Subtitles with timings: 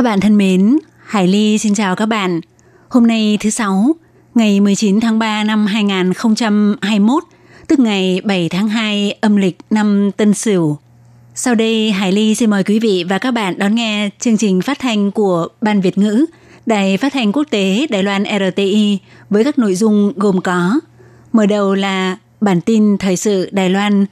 [0.00, 2.40] Các bạn thân mến, Hải Ly xin chào các bạn.
[2.88, 3.94] Hôm nay thứ Sáu,
[4.34, 7.22] ngày 19 tháng 3 năm 2021,
[7.68, 10.78] tức ngày 7 tháng 2 âm lịch năm Tân Sửu.
[11.34, 14.62] Sau đây, Hải Ly xin mời quý vị và các bạn đón nghe chương trình
[14.62, 16.26] phát thanh của Ban Việt ngữ,
[16.66, 18.98] Đài phát thanh quốc tế Đài Loan RTI
[19.30, 20.80] với các nội dung gồm có
[21.32, 24.06] Mở đầu là bản tin thời sự Đài Loan,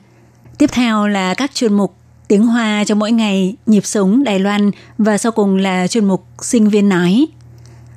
[0.59, 1.98] tiếp theo là các chuyên mục
[2.29, 6.25] tiếng Hoa cho mỗi ngày, nhịp sống Đài Loan và sau cùng là chuyên mục
[6.43, 7.27] sinh viên nói.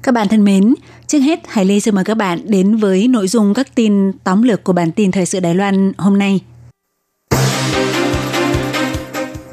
[0.04, 0.74] Các bạn thân mến,
[1.08, 4.42] trước hết Hải Lê xin mời các bạn đến với nội dung các tin tóm
[4.42, 6.40] lược của bản tin thời sự Đài Loan hôm nay.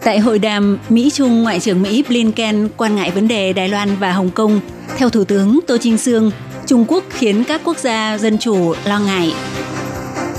[0.05, 4.13] Tại hội đàm Mỹ-Trung Ngoại trưởng Mỹ Blinken quan ngại vấn đề Đài Loan và
[4.13, 4.61] Hồng Kông,
[4.97, 6.31] theo Thủ tướng Tô Trinh Sương,
[6.67, 9.35] Trung Quốc khiến các quốc gia dân chủ lo ngại.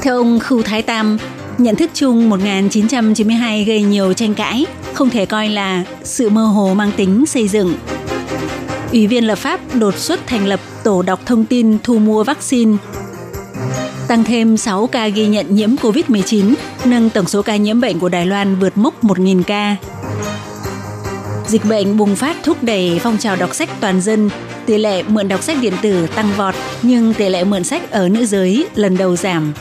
[0.01, 1.17] Theo ông Khưu Thái Tam,
[1.59, 6.73] nhận thức chung 1992 gây nhiều tranh cãi, không thể coi là sự mơ hồ
[6.73, 7.73] mang tính xây dựng.
[8.91, 12.77] Ủy viên lập pháp đột xuất thành lập tổ đọc thông tin thu mua vaccine.
[14.07, 16.53] Tăng thêm 6 ca ghi nhận nhiễm COVID-19,
[16.85, 19.75] nâng tổng số ca nhiễm bệnh của Đài Loan vượt mốc 1.000 ca.
[21.49, 24.29] Dịch bệnh bùng phát thúc đẩy phong trào đọc sách toàn dân,
[24.65, 28.09] tỷ lệ mượn đọc sách điện tử tăng vọt, nhưng tỷ lệ mượn sách ở
[28.09, 29.53] nữ giới lần đầu giảm.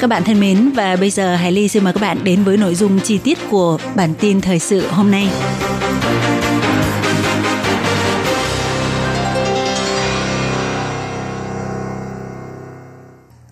[0.00, 2.56] Các bạn thân mến và bây giờ Hải Ly xin mời các bạn đến với
[2.56, 5.28] nội dung chi tiết của bản tin thời sự hôm nay.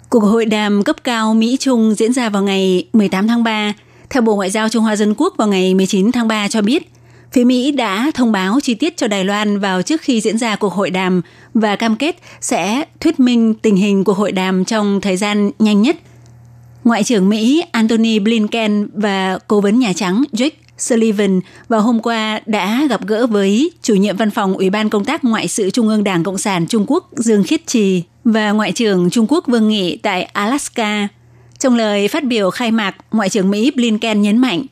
[0.09, 3.73] Cuộc hội đàm cấp cao Mỹ-Trung diễn ra vào ngày 18 tháng 3.
[4.11, 6.94] Theo Bộ Ngoại giao Trung Hoa Dân Quốc vào ngày 19 tháng 3 cho biết,
[7.35, 10.57] phía Mỹ đã thông báo chi tiết cho Đài Loan vào trước khi diễn ra
[10.57, 11.23] cuộc hội đàm
[11.55, 15.83] và cam kết sẽ thuyết minh tình hình của hội đàm trong thời gian nhanh
[15.83, 15.97] nhất.
[16.85, 22.41] Ngoại trưởng Mỹ Antony Blinken và Cố vấn Nhà Trắng Jake Sullivan vào hôm qua
[22.47, 25.89] đã gặp gỡ với chủ nhiệm văn phòng Ủy ban Công tác Ngoại sự Trung
[25.89, 29.69] ương Đảng Cộng sản Trung Quốc Dương Khiết Trì và Ngoại trưởng Trung Quốc Vương
[29.69, 31.09] Nghị tại Alaska.
[31.59, 34.63] Trong lời phát biểu khai mạc, Ngoại trưởng Mỹ Blinken nhấn mạnh,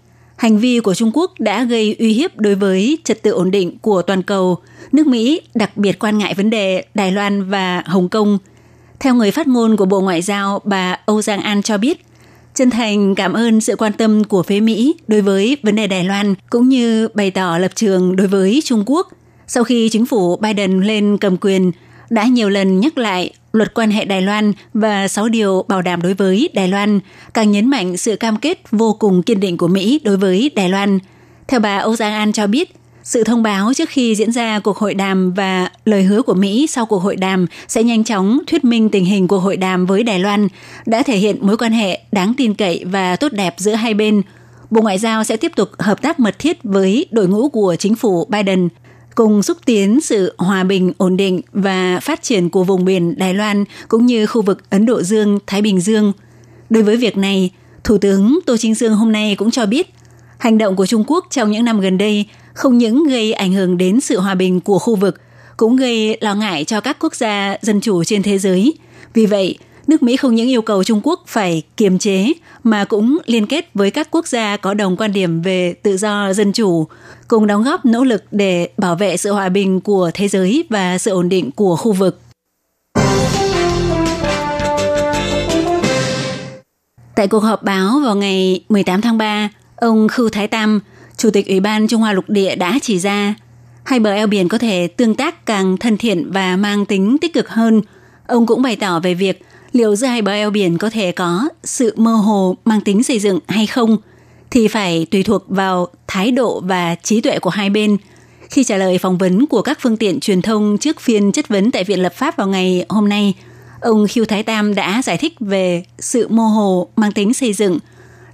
[0.42, 3.78] hành vi của Trung Quốc đã gây uy hiếp đối với trật tự ổn định
[3.78, 4.58] của toàn cầu.
[4.92, 8.38] Nước Mỹ đặc biệt quan ngại vấn đề Đài Loan và Hồng Kông.
[9.00, 12.06] Theo người phát ngôn của Bộ Ngoại giao, bà Âu Giang An cho biết,
[12.54, 16.04] chân thành cảm ơn sự quan tâm của phía Mỹ đối với vấn đề Đài
[16.04, 19.09] Loan cũng như bày tỏ lập trường đối với Trung Quốc.
[19.47, 21.72] Sau khi chính phủ Biden lên cầm quyền,
[22.12, 26.02] đã nhiều lần nhắc lại luật quan hệ Đài Loan và 6 điều bảo đảm
[26.02, 27.00] đối với Đài Loan,
[27.34, 30.68] càng nhấn mạnh sự cam kết vô cùng kiên định của Mỹ đối với Đài
[30.68, 30.98] Loan.
[31.48, 34.78] Theo bà Âu Giang An cho biết, sự thông báo trước khi diễn ra cuộc
[34.78, 38.64] hội đàm và lời hứa của Mỹ sau cuộc hội đàm sẽ nhanh chóng thuyết
[38.64, 40.48] minh tình hình cuộc hội đàm với Đài Loan
[40.86, 44.22] đã thể hiện mối quan hệ đáng tin cậy và tốt đẹp giữa hai bên.
[44.70, 47.94] Bộ Ngoại giao sẽ tiếp tục hợp tác mật thiết với đội ngũ của chính
[47.94, 48.68] phủ Biden
[49.14, 53.34] cùng xúc tiến sự hòa bình, ổn định và phát triển của vùng biển Đài
[53.34, 56.12] Loan cũng như khu vực Ấn Độ Dương, Thái Bình Dương.
[56.70, 57.50] Đối với việc này,
[57.84, 59.94] Thủ tướng Tô Chính Dương hôm nay cũng cho biết,
[60.38, 63.78] hành động của Trung Quốc trong những năm gần đây không những gây ảnh hưởng
[63.78, 65.20] đến sự hòa bình của khu vực,
[65.56, 68.74] cũng gây lo ngại cho các quốc gia dân chủ trên thế giới.
[69.14, 72.32] Vì vậy, nước Mỹ không những yêu cầu Trung Quốc phải kiềm chế
[72.65, 76.32] mà cũng liên kết với các quốc gia có đồng quan điểm về tự do
[76.32, 76.87] dân chủ,
[77.28, 80.98] cùng đóng góp nỗ lực để bảo vệ sự hòa bình của thế giới và
[80.98, 82.21] sự ổn định của khu vực.
[87.16, 90.81] Tại cuộc họp báo vào ngày 18 tháng 3, ông Khưu Thái Tam,
[91.16, 93.34] Chủ tịch Ủy ban Trung Hoa Lục Địa đã chỉ ra
[93.84, 97.34] hai bờ eo biển có thể tương tác càng thân thiện và mang tính tích
[97.34, 97.83] cực hơn.
[98.27, 99.42] Ông cũng bày tỏ về việc
[99.72, 103.19] liệu giữa hai bờ eo biển có thể có sự mơ hồ mang tính xây
[103.19, 103.97] dựng hay không
[104.51, 107.97] thì phải tùy thuộc vào thái độ và trí tuệ của hai bên.
[108.51, 111.71] Khi trả lời phỏng vấn của các phương tiện truyền thông trước phiên chất vấn
[111.71, 113.34] tại Viện Lập pháp vào ngày hôm nay,
[113.80, 117.78] ông Khiêu Thái Tam đã giải thích về sự mơ hồ mang tính xây dựng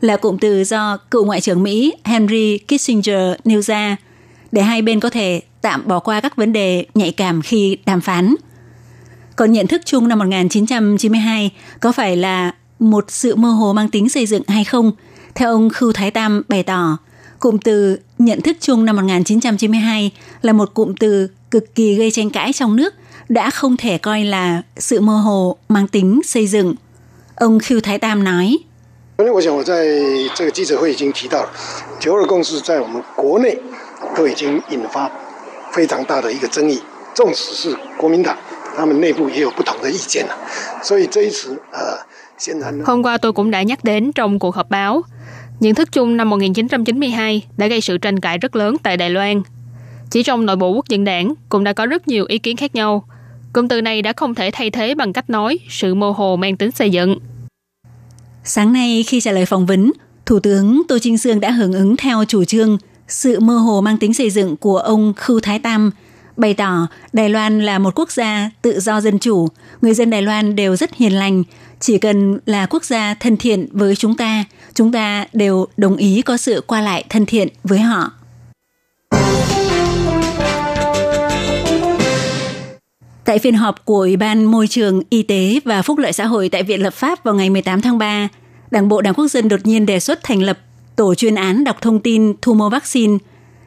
[0.00, 3.96] là cụm từ do cựu Ngoại trưởng Mỹ Henry Kissinger nêu ra
[4.52, 8.00] để hai bên có thể tạm bỏ qua các vấn đề nhạy cảm khi đàm
[8.00, 8.34] phán–
[9.38, 14.09] còn nhận thức chung năm 1992 có phải là một sự mơ hồ mang tính
[14.09, 14.91] xây dựng hay không?
[15.35, 16.97] Theo ông Khưu Thái Tam bày tỏ,
[17.39, 22.30] Cụm từ nhận thức chung năm 1992 là một cụm từ cực kỳ gây tranh
[22.30, 22.94] cãi trong nước,
[23.30, 26.75] đã không thể coi là sự mơ hồ mang tính xây dựng.
[27.35, 28.57] Ông Khiêu Thái Tam nói,
[29.18, 29.85] 我想我在
[30.35, 31.50] 这个记者会已经提到了，
[32.00, 33.57] 九二共识在我们国内
[34.15, 35.12] 都已经引发
[35.71, 36.80] 非常大的一个争议，
[37.13, 38.35] 纵使是国民党，
[38.77, 40.33] 他们内部也有不同的意见了。
[40.83, 41.97] 所以这一次，呃，
[42.38, 45.01] 显然 Hôm qua tôi cũng đã nhắc đến trong cuộc họp báo,
[45.59, 49.41] nhận thức chung năm 1992 đã gây sự tranh cãi rất lớn tại Đài Loan.
[50.12, 52.75] Chỉ trong nội bộ quốc dân đảng cũng đã có rất nhiều ý kiến khác
[52.75, 53.07] nhau.
[53.53, 56.57] Cụm từ này đã không thể thay thế bằng cách nói sự mơ hồ mang
[56.57, 57.18] tính xây dựng.
[58.44, 59.91] Sáng nay khi trả lời phỏng vấn,
[60.25, 62.77] Thủ tướng Tô Trinh Sương đã hưởng ứng theo chủ trương
[63.07, 65.91] sự mơ hồ mang tính xây dựng của ông Khưu Thái Tam,
[66.38, 69.49] bày tỏ Đài Loan là một quốc gia tự do dân chủ,
[69.82, 71.43] người dân Đài Loan đều rất hiền lành,
[71.81, 74.44] chỉ cần là quốc gia thân thiện với chúng ta,
[74.75, 78.11] chúng ta đều đồng ý có sự qua lại thân thiện với họ.
[83.25, 86.49] Tại phiên họp của Ủy ban Môi trường, Y tế và Phúc lợi xã hội
[86.49, 88.29] tại Viện Lập pháp vào ngày 18 tháng 3,
[88.70, 90.58] Đảng Bộ Đảng Quốc dân đột nhiên đề xuất thành lập
[90.96, 93.19] tổ chuyên án đọc thông tin thu mua vaccine.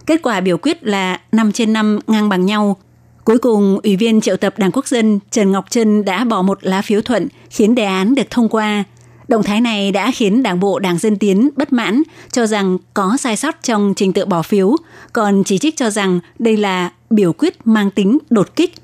[0.06, 2.77] Kết quả biểu quyết là 5 trên 5 ngang bằng nhau.
[3.25, 6.59] Cuối cùng, Ủy viên triệu tập Đảng Quốc dân Trần Ngọc Trân đã bỏ một
[6.62, 8.83] lá phiếu thuận khiến đề án được thông qua.
[9.27, 12.01] Động thái này đã khiến Đảng bộ Đảng Dân Tiến bất mãn,
[12.31, 14.75] cho rằng có sai sót trong trình tự bỏ phiếu,
[15.13, 18.74] còn chỉ trích cho rằng đây là biểu quyết mang tính đột kích–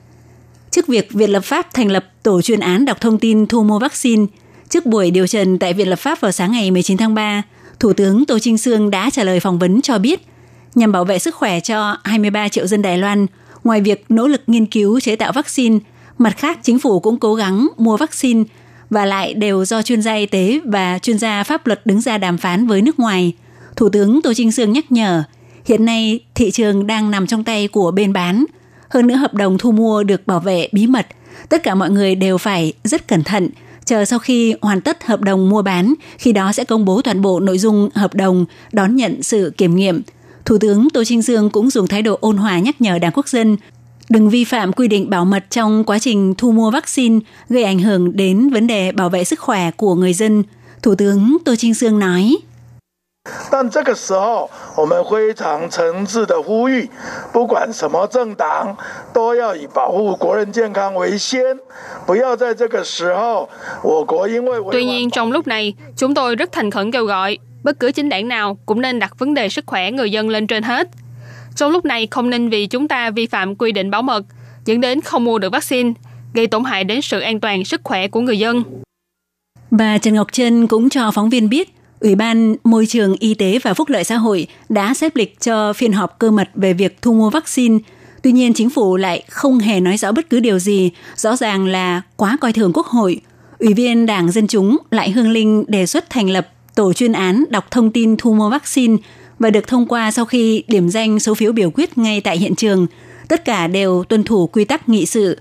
[0.77, 3.79] trước việc Viện Lập pháp thành lập tổ chuyên án đọc thông tin thu mua
[3.79, 4.25] vaccine.
[4.69, 7.41] Trước buổi điều trần tại Viện Lập pháp vào sáng ngày 19 tháng 3,
[7.79, 10.27] Thủ tướng Tô Trinh Sương đã trả lời phỏng vấn cho biết,
[10.75, 13.25] nhằm bảo vệ sức khỏe cho 23 triệu dân Đài Loan,
[13.63, 15.79] ngoài việc nỗ lực nghiên cứu chế tạo vaccine,
[16.17, 18.43] mặt khác chính phủ cũng cố gắng mua vaccine
[18.89, 22.17] và lại đều do chuyên gia y tế và chuyên gia pháp luật đứng ra
[22.17, 23.33] đàm phán với nước ngoài.
[23.75, 25.23] Thủ tướng Tô Trinh Sương nhắc nhở,
[25.65, 28.45] hiện nay thị trường đang nằm trong tay của bên bán–
[28.89, 31.07] hơn nữa hợp đồng thu mua được bảo vệ bí mật.
[31.49, 33.49] Tất cả mọi người đều phải rất cẩn thận,
[33.85, 37.21] chờ sau khi hoàn tất hợp đồng mua bán, khi đó sẽ công bố toàn
[37.21, 40.01] bộ nội dung hợp đồng, đón nhận sự kiểm nghiệm.
[40.46, 43.28] Thủ tướng Tô Trinh Dương cũng dùng thái độ ôn hòa nhắc nhở Đảng Quốc
[43.28, 43.56] dân
[44.08, 47.78] đừng vi phạm quy định bảo mật trong quá trình thu mua vaccine gây ảnh
[47.78, 50.42] hưởng đến vấn đề bảo vệ sức khỏe của người dân.
[50.82, 52.36] Thủ tướng Tô Trinh Dương nói.
[53.52, 56.90] 但这个时候，我们非常诚挚的呼吁，
[57.32, 58.76] 不管什么政党，
[59.12, 61.56] 都要以保护国人健康为先，
[62.04, 63.48] 不要在这个时候，
[63.84, 68.09] 我国因为 Tuy nhiên trong lúc này, chúng tôi rất thành khẩn kêu gọi bất cứ chính
[68.09, 70.89] đảng nào cũng nên đặt vấn đề sức khỏe người dân lên trên hết.
[71.55, 74.25] Trong lúc này không nên vì chúng ta vi phạm quy định bảo mật,
[74.65, 75.93] dẫn đến không mua được vaccine,
[76.33, 78.63] gây tổn hại đến sự an toàn sức khỏe của người dân.
[79.71, 83.59] Bà Trần Ngọc Trân cũng cho phóng viên biết Ủy ban Môi trường Y tế
[83.63, 87.01] và Phúc lợi xã hội đã xếp lịch cho phiên họp cơ mật về việc
[87.01, 87.77] thu mua vaccine.
[88.23, 91.65] Tuy nhiên, chính phủ lại không hề nói rõ bất cứ điều gì, rõ ràng
[91.65, 93.21] là quá coi thường Quốc hội.
[93.59, 97.43] Ủy viên Đảng Dân Chúng lại Hương Linh đề xuất thành lập tổ chuyên án
[97.49, 98.97] đọc thông tin thu mua vaccine
[99.39, 102.55] và được thông qua sau khi điểm danh số phiếu biểu quyết ngay tại hiện
[102.55, 102.87] trường.
[103.27, 105.37] Tất cả đều tuân thủ quy tắc nghị sự.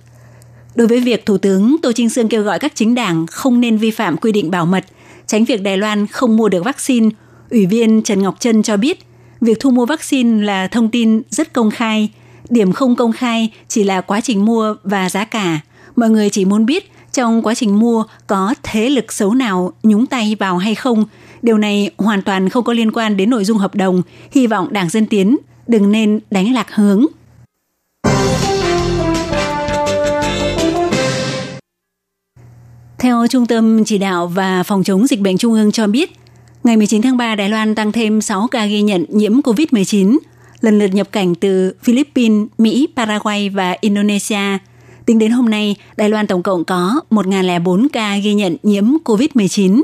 [0.74, 3.76] Đối với việc Thủ tướng Tô Trinh Sương kêu gọi các chính đảng không nên
[3.76, 4.84] vi phạm quy định bảo mật–
[5.26, 7.08] tránh việc Đài Loan không mua được vaccine,
[7.50, 9.06] Ủy viên Trần Ngọc Trân cho biết,
[9.40, 12.08] việc thu mua vaccine là thông tin rất công khai,
[12.48, 15.60] điểm không công khai chỉ là quá trình mua và giá cả.
[15.96, 20.06] Mọi người chỉ muốn biết trong quá trình mua có thế lực xấu nào nhúng
[20.06, 21.04] tay vào hay không.
[21.42, 24.02] Điều này hoàn toàn không có liên quan đến nội dung hợp đồng.
[24.30, 27.06] Hy vọng Đảng Dân Tiến đừng nên đánh lạc hướng.
[32.98, 36.12] Theo Trung tâm Chỉ đạo và Phòng chống dịch bệnh Trung ương cho biết,
[36.64, 40.18] ngày 19 tháng 3, Đài Loan tăng thêm 6 ca ghi nhận nhiễm COVID-19,
[40.60, 44.58] lần lượt nhập cảnh từ Philippines, Mỹ, Paraguay và Indonesia.
[45.06, 49.82] Tính đến hôm nay, Đài Loan tổng cộng có 1.004 ca ghi nhận nhiễm COVID-19.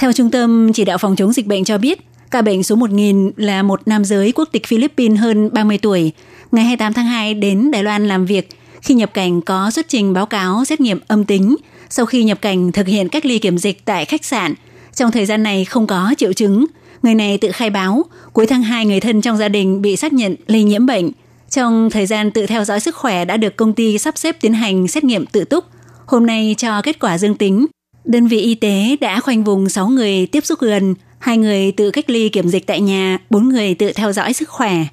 [0.00, 3.30] Theo Trung tâm Chỉ đạo Phòng chống dịch bệnh cho biết, ca bệnh số 1.000
[3.36, 6.12] là một nam giới quốc tịch Philippines hơn 30 tuổi.
[6.52, 8.48] Ngày 28 tháng 2 đến Đài Loan làm việc,
[8.82, 11.56] khi nhập cảnh có xuất trình báo cáo xét nghiệm âm tính–
[11.90, 14.54] sau khi nhập cảnh thực hiện cách ly kiểm dịch tại khách sạn.
[14.94, 16.66] Trong thời gian này không có triệu chứng,
[17.02, 20.12] người này tự khai báo, cuối tháng 2 người thân trong gia đình bị xác
[20.12, 21.10] nhận lây nhiễm bệnh.
[21.50, 24.52] Trong thời gian tự theo dõi sức khỏe đã được công ty sắp xếp tiến
[24.52, 25.64] hành xét nghiệm tự túc.
[26.06, 27.66] Hôm nay cho kết quả dương tính.
[28.04, 31.90] Đơn vị y tế đã khoanh vùng 6 người tiếp xúc gần, hai người tự
[31.90, 34.84] cách ly kiểm dịch tại nhà, 4 người tự theo dõi sức khỏe.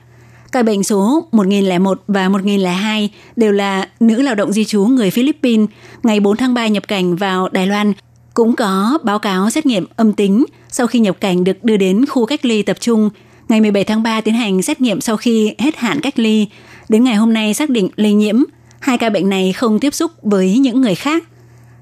[0.52, 5.70] Các bệnh số 1001 và 1002 đều là nữ lao động di trú người Philippines,
[6.04, 7.94] ngày 4 tháng 3 nhập cảnh vào Đài Loan
[8.34, 12.06] cũng có báo cáo xét nghiệm âm tính sau khi nhập cảnh được đưa đến
[12.06, 13.10] khu cách ly tập trung.
[13.50, 16.48] Ngày 17 tháng 3 tiến hành xét nghiệm sau khi hết hạn cách ly.
[16.90, 18.44] Đến ngày hôm nay xác định lây nhiễm.
[18.80, 21.24] Hai ca bệnh này không tiếp xúc với những người khác.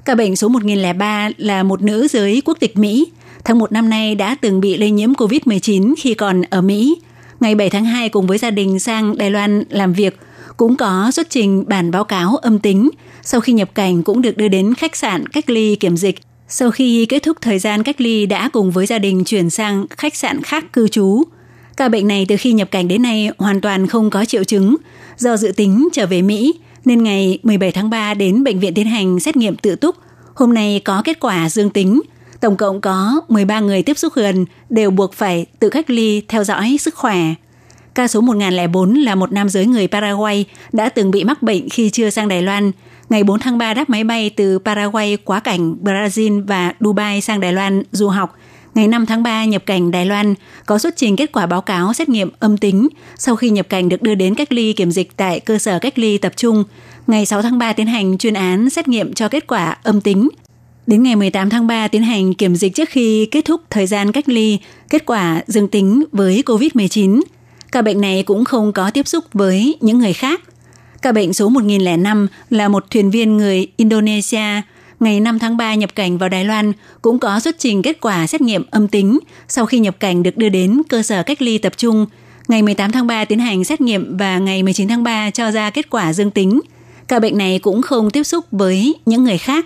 [0.06, 3.08] Ca bệnh số 1003 là một nữ giới quốc tịch Mỹ.
[3.44, 6.96] Tháng 1 năm nay đã từng bị lây nhiễm COVID-19 khi còn ở Mỹ.
[7.40, 10.20] Ngày 7 tháng 2 cùng với gia đình sang Đài Loan làm việc,
[10.58, 12.90] cũng có xuất trình bản báo cáo âm tính.
[13.22, 16.16] Sau khi nhập cảnh cũng được đưa đến khách sạn cách ly kiểm dịch.
[16.48, 19.86] Sau khi kết thúc thời gian cách ly đã cùng với gia đình chuyển sang
[19.90, 21.24] khách sạn khác cư trú.
[21.78, 24.76] Ca bệnh này từ khi nhập cảnh đến nay hoàn toàn không có triệu chứng.
[25.18, 26.54] Do dự tính trở về Mỹ,
[26.88, 29.96] nên ngày 17 tháng 3 đến bệnh viện tiến hành xét nghiệm tự túc.
[30.36, 32.02] Hôm nay có kết quả dương tính.
[32.42, 36.44] Tổng cộng có 13 người tiếp xúc gần đều buộc phải tự cách ly theo
[36.44, 37.20] dõi sức khỏe.
[37.96, 41.90] Ca số 1004 là một nam giới người Paraguay đã từng bị mắc bệnh khi
[41.90, 42.72] chưa sang Đài Loan.
[43.10, 47.40] Ngày 4 tháng 3 đáp máy bay từ Paraguay quá cảnh Brazil và Dubai sang
[47.40, 48.36] Đài Loan du học.
[48.76, 50.34] Ngày 5 tháng 3 nhập cảnh Đài Loan
[50.66, 52.88] có xuất trình kết quả báo cáo xét nghiệm âm tính.
[53.18, 56.00] Sau khi nhập cảnh được đưa đến cách ly kiểm dịch tại cơ sở cách
[56.00, 56.64] ly tập trung.
[57.08, 60.30] Ngày 6 tháng 3 tiến hành chuyên án xét nghiệm cho kết quả âm tính.
[60.88, 64.12] Đến ngày 18 tháng 3 tiến hành kiểm dịch trước khi kết thúc thời gian
[64.12, 67.22] cách ly, kết quả dương tính với COVID-19.
[67.72, 70.42] Ca bệnh này cũng không có tiếp xúc với những người khác.
[71.02, 74.62] Ca bệnh số 1005 là một thuyền viên người Indonesia,
[75.00, 78.28] ngày 5 tháng 3 nhập cảnh vào Đài Loan cũng có xuất trình kết quả
[78.28, 81.58] xét nghiệm âm tính sau khi nhập cảnh được đưa đến cơ sở cách ly
[81.58, 82.06] tập trung.
[82.48, 85.70] Ngày 18 tháng 3 tiến hành xét nghiệm và ngày 19 tháng 3 cho ra
[85.70, 86.62] kết quả dương tính.
[87.08, 89.66] Ca bệnh này cũng không tiếp xúc với những người khác.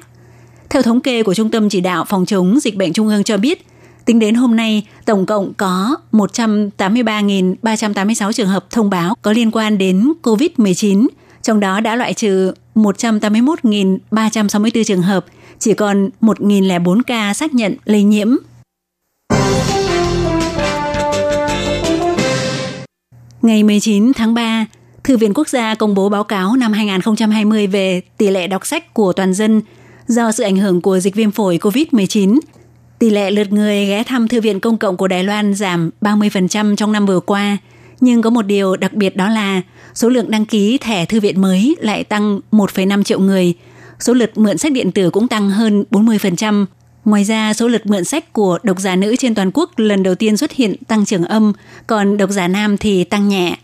[0.70, 3.38] Theo thống kê của Trung tâm Chỉ đạo Phòng chống dịch bệnh Trung ương cho
[3.38, 3.66] biết,
[4.06, 9.78] tính đến hôm nay, tổng cộng có 183.386 trường hợp thông báo có liên quan
[9.78, 11.08] đến COVID-19,
[11.42, 15.26] trong đó đã loại trừ 181.364 trường hợp,
[15.60, 18.36] chỉ còn 1.004 ca xác nhận lây nhiễm.
[23.42, 24.66] Ngày 19 tháng 3,
[25.04, 28.94] Thư viện Quốc gia công bố báo cáo năm 2020 về tỷ lệ đọc sách
[28.94, 29.62] của toàn dân
[30.08, 32.40] do sự ảnh hưởng của dịch viêm phổi COVID-19.
[33.00, 36.76] Tỷ lệ lượt người ghé thăm Thư viện Công cộng của Đài Loan giảm 30%
[36.76, 37.58] trong năm vừa qua.
[38.00, 39.62] Nhưng có một điều đặc biệt đó là
[40.00, 43.54] số lượng đăng ký thẻ thư viện mới lại tăng 1,5 triệu người.
[44.00, 46.66] Số lượt mượn sách điện tử cũng tăng hơn 40%.
[47.06, 50.16] Ngoài ra, số lượt mượn sách của độc giả nữ trên toàn quốc lần đầu
[50.16, 51.54] tiên xuất hiện tăng trưởng âm,
[51.88, 53.58] còn độc giả nam thì tăng nhẹ.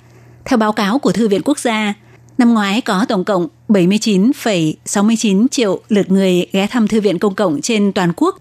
[0.45, 1.93] Theo báo cáo của Thư viện Quốc gia,
[2.37, 7.61] năm ngoái có tổng cộng 79,69 triệu lượt người ghé thăm Thư viện Công cộng
[7.61, 8.37] trên toàn quốc,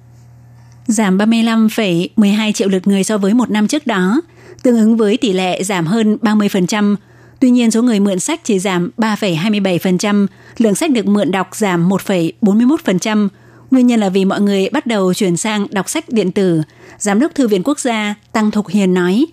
[0.86, 4.20] giảm 35,12 triệu lượt người so với một năm trước đó,
[4.62, 6.96] tương ứng với tỷ lệ giảm hơn 30%.
[7.44, 10.26] Tuy nhiên, số người mượn sách chỉ giảm 3,27%,
[10.58, 13.28] lượng sách được mượn đọc giảm 1,41%.
[13.70, 16.62] Nguyên nhân là vì mọi người bắt đầu chuyển sang đọc sách điện tử.
[16.98, 19.26] Giám đốc Thư viện Quốc gia Tăng Thục Hiền nói,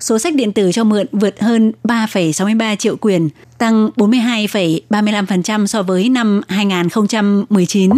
[0.00, 6.08] số sách điện tử cho mượn vượt hơn 3,63 triệu quyển, tăng 42,35% so với
[6.08, 7.90] năm 2019.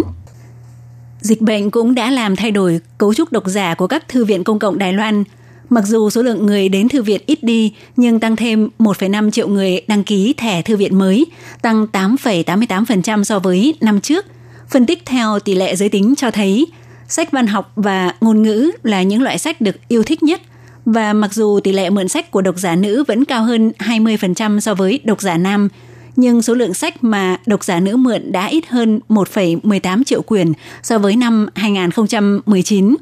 [1.20, 4.44] Dịch bệnh cũng đã làm thay đổi cấu trúc độc giả của các thư viện
[4.44, 5.24] công cộng Đài Loan.
[5.70, 9.48] Mặc dù số lượng người đến thư viện ít đi, nhưng tăng thêm 1,5 triệu
[9.48, 11.26] người đăng ký thẻ thư viện mới,
[11.62, 14.26] tăng 8,88% so với năm trước.
[14.70, 16.66] Phân tích theo tỷ lệ giới tính cho thấy,
[17.08, 20.40] sách văn học và ngôn ngữ là những loại sách được yêu thích nhất.
[20.84, 24.60] Và mặc dù tỷ lệ mượn sách của độc giả nữ vẫn cao hơn 20%
[24.60, 25.68] so với độc giả nam,
[26.16, 30.52] nhưng số lượng sách mà độc giả nữ mượn đã ít hơn 1,18 triệu quyển
[30.82, 32.96] so với năm 2019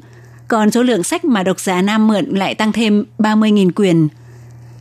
[0.49, 4.07] còn số lượng sách mà độc giả Nam mượn lại tăng thêm 30.000 quyền.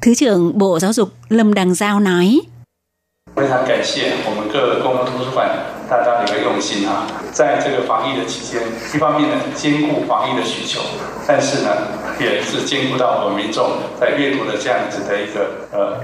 [0.02, 2.40] Thứ trưởng Bộ Giáo dục Lâm Đằng Giao nói.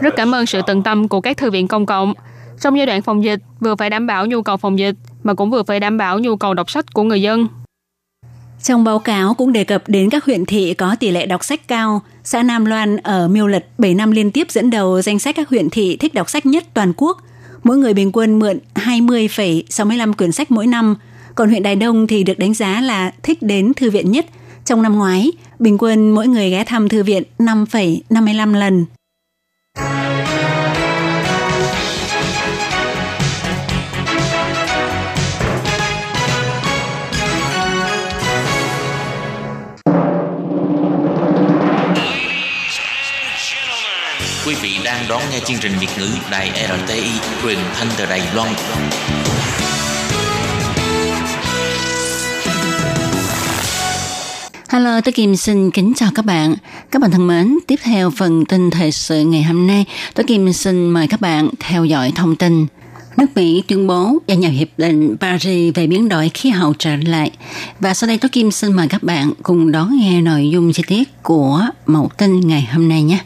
[0.00, 2.14] Rất cảm ơn sự tận tâm của các thư viện công cộng.
[2.61, 5.50] Trong giai đoạn phòng dịch, vừa phải đảm bảo nhu cầu phòng dịch, mà cũng
[5.50, 7.47] vừa phải đảm bảo nhu cầu đọc sách của người dân.
[8.64, 11.68] Trong báo cáo cũng đề cập đến các huyện thị có tỷ lệ đọc sách
[11.68, 12.02] cao.
[12.25, 15.49] Xã Nam Loan ở Miêu Lật 7 năm liên tiếp dẫn đầu danh sách các
[15.49, 17.18] huyện thị thích đọc sách nhất toàn quốc.
[17.62, 20.97] Mỗi người bình quân mượn 20,65 quyển sách mỗi năm.
[21.35, 24.26] Còn huyện Đài Đông thì được đánh giá là thích đến thư viện nhất.
[24.64, 28.85] Trong năm ngoái, bình quân mỗi người ghé thăm thư viện 5,55 lần.
[45.04, 46.50] Đang đón nghe chương trình Việt ngữ Đài
[46.87, 47.11] RTI
[47.42, 48.49] truyền thanh từ Đài Loan.
[54.68, 56.54] Hello, tôi Kim xin kính chào các bạn.
[56.90, 59.84] Các bạn thân mến, tiếp theo phần tin thời sự ngày hôm nay,
[60.14, 62.66] tôi Kim xin mời các bạn theo dõi thông tin.
[63.16, 66.96] Nước Mỹ tuyên bố gia nhập hiệp định Paris về biến đổi khí hậu trở
[66.96, 67.30] lại.
[67.80, 70.82] Và sau đây tôi Kim xin mời các bạn cùng đón nghe nội dung chi
[70.87, 73.18] tiết của mẫu tin ngày hôm nay nhé.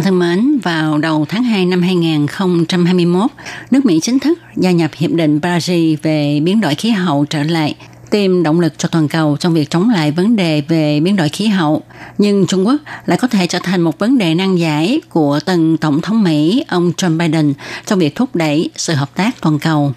[0.00, 3.30] Bạn thân mến, vào đầu tháng 2 năm 2021,
[3.70, 7.42] nước Mỹ chính thức gia nhập Hiệp định Paris về biến đổi khí hậu trở
[7.42, 7.74] lại,
[8.10, 11.28] tìm động lực cho toàn cầu trong việc chống lại vấn đề về biến đổi
[11.28, 11.82] khí hậu.
[12.18, 12.76] Nhưng Trung Quốc
[13.06, 16.64] lại có thể trở thành một vấn đề nan giải của từng Tổng thống Mỹ,
[16.68, 17.52] ông Joe Biden,
[17.86, 19.92] trong việc thúc đẩy sự hợp tác toàn cầu.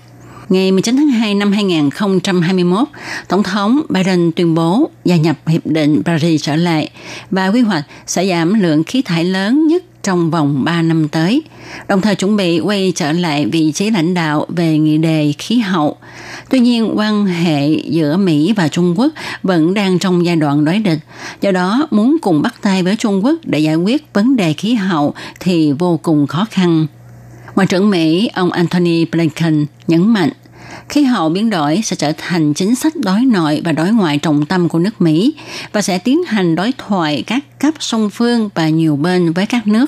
[0.50, 2.88] Ngày 19 tháng 2 năm 2021,
[3.27, 6.89] Tổng thống Biden tuyên bố gia nhập Hiệp định Paris trở lại
[7.31, 11.41] và quy hoạch sẽ giảm lượng khí thải lớn nhất trong vòng 3 năm tới,
[11.88, 15.57] đồng thời chuẩn bị quay trở lại vị trí lãnh đạo về nghị đề khí
[15.57, 15.98] hậu.
[16.50, 20.79] Tuy nhiên, quan hệ giữa Mỹ và Trung Quốc vẫn đang trong giai đoạn đối
[20.79, 21.00] địch,
[21.41, 24.74] do đó muốn cùng bắt tay với Trung Quốc để giải quyết vấn đề khí
[24.74, 26.88] hậu thì vô cùng khó khăn.
[27.55, 30.29] Ngoại trưởng Mỹ, ông Anthony Blinken nhấn mạnh,
[30.90, 34.46] khí hậu biến đổi sẽ trở thành chính sách đối nội và đối ngoại trọng
[34.46, 35.34] tâm của nước Mỹ
[35.72, 39.68] và sẽ tiến hành đối thoại các cấp song phương và nhiều bên với các
[39.68, 39.86] nước.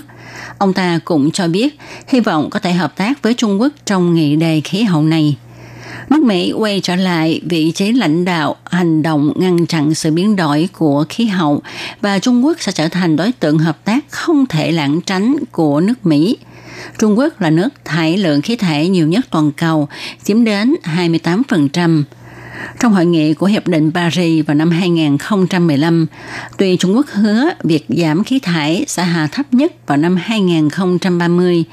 [0.57, 4.13] Ông ta cũng cho biết hy vọng có thể hợp tác với Trung Quốc trong
[4.13, 5.37] nghị đề khí hậu này.
[6.09, 10.35] Nước Mỹ quay trở lại vị trí lãnh đạo hành động ngăn chặn sự biến
[10.35, 11.61] đổi của khí hậu
[12.01, 15.79] và Trung Quốc sẽ trở thành đối tượng hợp tác không thể lãng tránh của
[15.79, 16.37] nước Mỹ–
[16.99, 19.87] Trung Quốc là nước thải lượng khí thải nhiều nhất toàn cầu,
[20.23, 22.03] chiếm đến 28%.
[22.79, 26.05] Trong hội nghị của Hiệp định Paris vào năm 2015,
[26.57, 31.63] tuy Trung Quốc hứa việc giảm khí thải sẽ hạ thấp nhất vào năm 2030,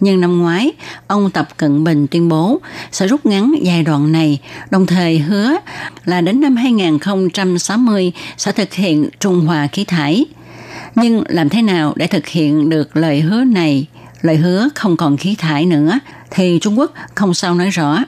[0.00, 0.72] nhưng năm ngoái,
[1.06, 2.60] ông Tập Cận Bình tuyên bố
[2.92, 4.38] sẽ rút ngắn giai đoạn này,
[4.70, 5.56] đồng thời hứa
[6.04, 10.24] là đến năm 2060 sẽ thực hiện trung hòa khí thải.
[10.94, 13.86] Nhưng làm thế nào để thực hiện được lời hứa này
[14.22, 15.98] lời hứa không còn khí thải nữa,
[16.30, 17.98] thì Trung Quốc không sao nói rõ.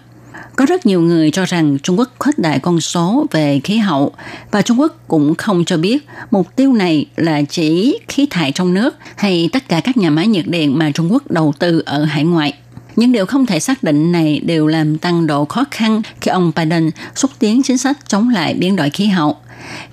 [0.57, 4.12] Có rất nhiều người cho rằng Trung Quốc khuếch đại con số về khí hậu,
[4.50, 8.74] và Trung Quốc cũng không cho biết mục tiêu này là chỉ khí thải trong
[8.74, 12.05] nước hay tất cả các nhà máy nhiệt điện mà Trung Quốc đầu tư ở
[12.05, 12.53] hải ngoại.
[12.96, 16.53] Những điều không thể xác định này đều làm tăng độ khó khăn khi ông
[16.57, 19.37] Biden xúc tiến chính sách chống lại biến đổi khí hậu.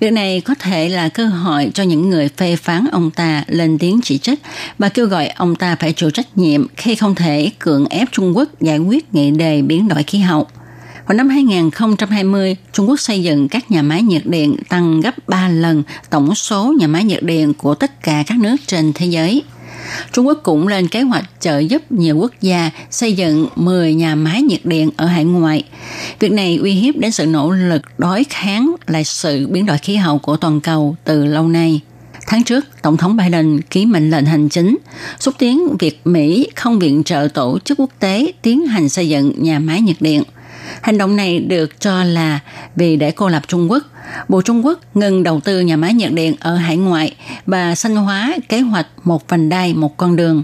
[0.00, 3.78] Việc này có thể là cơ hội cho những người phê phán ông ta lên
[3.78, 4.42] tiếng chỉ trích
[4.78, 8.36] và kêu gọi ông ta phải chịu trách nhiệm khi không thể cưỡng ép Trung
[8.36, 10.46] Quốc giải quyết nghị đề biến đổi khí hậu.
[11.06, 15.48] Vào năm 2020, Trung Quốc xây dựng các nhà máy nhiệt điện tăng gấp 3
[15.48, 19.42] lần tổng số nhà máy nhiệt điện của tất cả các nước trên thế giới.
[20.12, 24.14] Trung Quốc cũng lên kế hoạch trợ giúp nhiều quốc gia xây dựng 10 nhà
[24.14, 25.64] máy nhiệt điện ở hải ngoại.
[26.20, 29.96] Việc này uy hiếp đến sự nỗ lực đối kháng lại sự biến đổi khí
[29.96, 31.80] hậu của toàn cầu từ lâu nay.
[32.26, 34.76] Tháng trước, Tổng thống Biden ký mệnh lệnh hành chính
[35.18, 39.32] xúc tiến việc Mỹ không viện trợ tổ chức quốc tế tiến hành xây dựng
[39.36, 40.22] nhà máy nhiệt điện.
[40.80, 42.40] Hành động này được cho là
[42.76, 43.82] vì để cô lập Trung Quốc
[44.28, 47.14] Bộ Trung Quốc ngừng đầu tư nhà máy nhiệt điện ở hải ngoại
[47.46, 50.42] và sanh hóa kế hoạch một vành đai một con đường.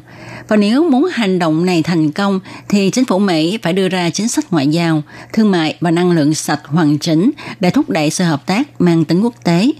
[0.48, 4.11] Và nếu muốn hành động này thành công thì chính phủ Mỹ phải đưa ra
[4.11, 5.02] chính sách ngoại giao,
[5.33, 9.04] thương mại và năng lượng sạch hoàn chỉnh để thúc đẩy sự hợp tác mang
[9.04, 9.72] tính quốc tế.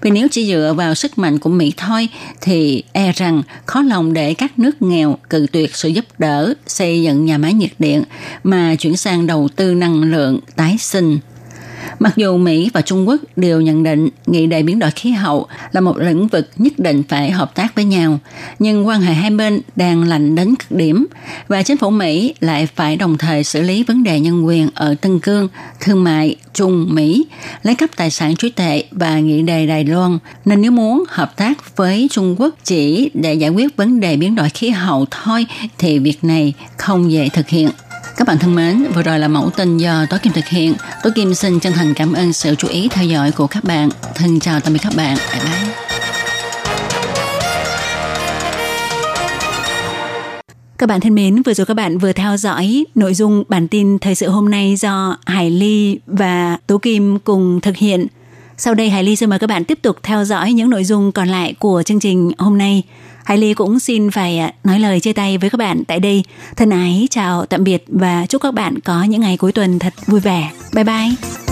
[0.00, 2.08] Vì nếu chỉ dựa vào sức mạnh của Mỹ thôi
[2.40, 7.02] thì e rằng khó lòng để các nước nghèo cự tuyệt sự giúp đỡ xây
[7.02, 8.02] dựng nhà máy nhiệt điện
[8.44, 11.18] mà chuyển sang đầu tư năng lượng tái sinh.
[11.98, 15.46] Mặc dù Mỹ và Trung Quốc đều nhận định nghị đề biến đổi khí hậu
[15.72, 18.18] là một lĩnh vực nhất định phải hợp tác với nhau,
[18.58, 21.06] nhưng quan hệ hai bên đang lạnh đến cực điểm
[21.48, 24.94] và chính phủ Mỹ lại phải đồng thời xử lý vấn đề nhân quyền ở
[24.94, 25.48] Tân Cương,
[25.80, 27.26] thương mại, Trung Mỹ,
[27.62, 30.18] lấy cắp tài sản trí tuệ và nghị đề Đài Loan.
[30.44, 34.34] Nên nếu muốn hợp tác với Trung Quốc chỉ để giải quyết vấn đề biến
[34.34, 35.46] đổi khí hậu thôi
[35.78, 37.70] thì việc này không dễ thực hiện.
[38.16, 40.74] Các bạn thân mến, vừa rồi là mẫu tin do Tố Kim thực hiện.
[41.02, 43.88] Tố Kim xin chân thành cảm ơn sự chú ý theo dõi của các bạn.
[44.14, 45.16] Thân chào tạm biệt các bạn.
[45.32, 45.74] Bye bye.
[50.78, 53.98] Các bạn thân mến, vừa rồi các bạn vừa theo dõi nội dung bản tin
[53.98, 58.06] thời sự hôm nay do Hải Ly và Tố Kim cùng thực hiện.
[58.56, 61.12] Sau đây Hải Ly xin mời các bạn tiếp tục theo dõi những nội dung
[61.12, 62.82] còn lại của chương trình hôm nay.
[63.24, 66.22] Hải Ly cũng xin phải à, nói lời chia tay với các bạn tại đây.
[66.56, 69.94] Thân ái, chào, tạm biệt và chúc các bạn có những ngày cuối tuần thật
[70.06, 70.50] vui vẻ.
[70.74, 71.43] Bye bye!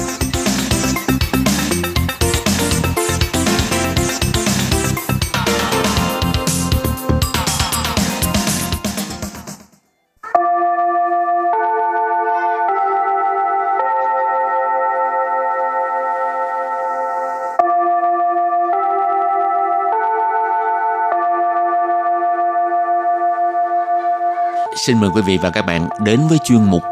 [24.87, 26.83] Xin mời quý vị và các bạn đến với chuyên mục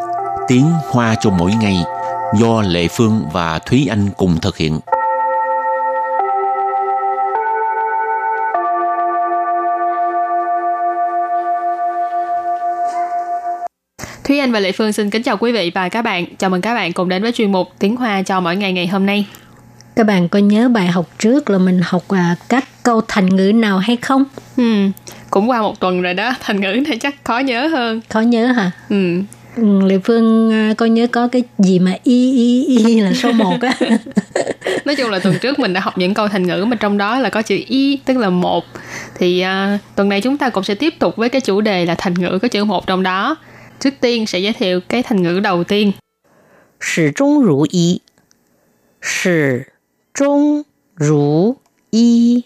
[0.49, 1.77] Tiếng Hoa cho mỗi ngày
[2.41, 4.79] do Lệ Phương và Thúy Anh cùng thực hiện.
[14.25, 16.25] Thúy Anh và Lệ Phương xin kính chào quý vị và các bạn.
[16.39, 18.87] Chào mừng các bạn cùng đến với chuyên mục Tiếng Hoa cho mỗi ngày ngày
[18.87, 19.27] hôm nay.
[19.97, 23.53] Các bạn có nhớ bài học trước là mình học à, các câu thành ngữ
[23.53, 24.25] nào hay không?
[24.57, 24.63] Ừ,
[25.31, 28.01] cũng qua một tuần rồi đó, thành ngữ này chắc khó nhớ hơn.
[28.09, 28.71] Khó nhớ hả?
[28.89, 29.23] Ừ.
[29.57, 33.33] Ừ, Lệ Phương à, có nhớ có cái gì mà y y y là số
[33.33, 33.75] 1 á.
[34.85, 37.19] Nói chung là tuần trước mình đã học những câu thành ngữ mà trong đó
[37.19, 38.65] là có chữ y tức là một.
[39.19, 41.95] Thì uh, tuần này chúng ta cũng sẽ tiếp tục với cái chủ đề là
[41.95, 43.37] thành ngữ có chữ một trong đó.
[43.81, 45.93] Trước tiên sẽ giới thiệu cái thành ngữ đầu tiên.
[46.81, 48.01] Sử trung rủ y.
[49.03, 49.63] Sử
[50.15, 50.63] trung
[50.97, 51.57] rủ
[51.91, 52.43] y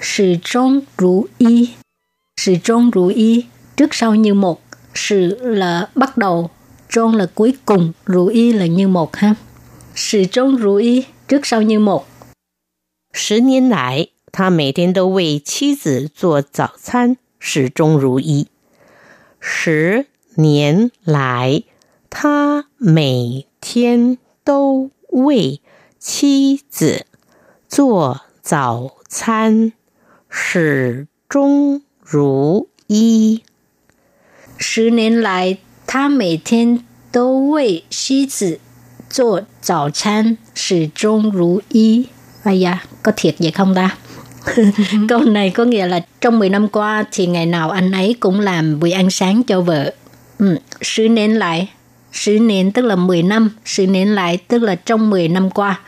[0.00, 1.70] 始终如一，
[2.36, 4.60] 始终如一, trước sau như một.
[4.94, 6.50] Sự là bắt đầu,
[6.88, 9.34] trôn là cuối cùng,如一 là như một ha.
[9.94, 12.06] Sự trôn如一, trước sau như một.
[13.12, 18.46] 十年来，他每天都为妻子做早餐，始终如一。
[19.40, 21.62] 十年来，
[22.08, 25.60] 他每天都为
[25.98, 27.06] 妻子
[27.68, 29.72] 做早餐，
[30.34, 33.42] 始终如一。
[34.58, 38.60] 十年来，他每天都为妻子
[39.08, 42.08] 做早餐，始终如一。
[42.42, 43.96] 哎呀，có thiệt vậy không ta?
[45.08, 48.40] Câu này có nghĩa là trong 10 năm qua thì ngày nào anh ấy cũng
[48.40, 49.94] làm bữa ăn sáng cho vợ.
[50.38, 51.70] Ừ, sứ nến lại,
[52.12, 55.80] sứ nến tức là 10 năm, sứ nến lại tức là trong 10 năm qua.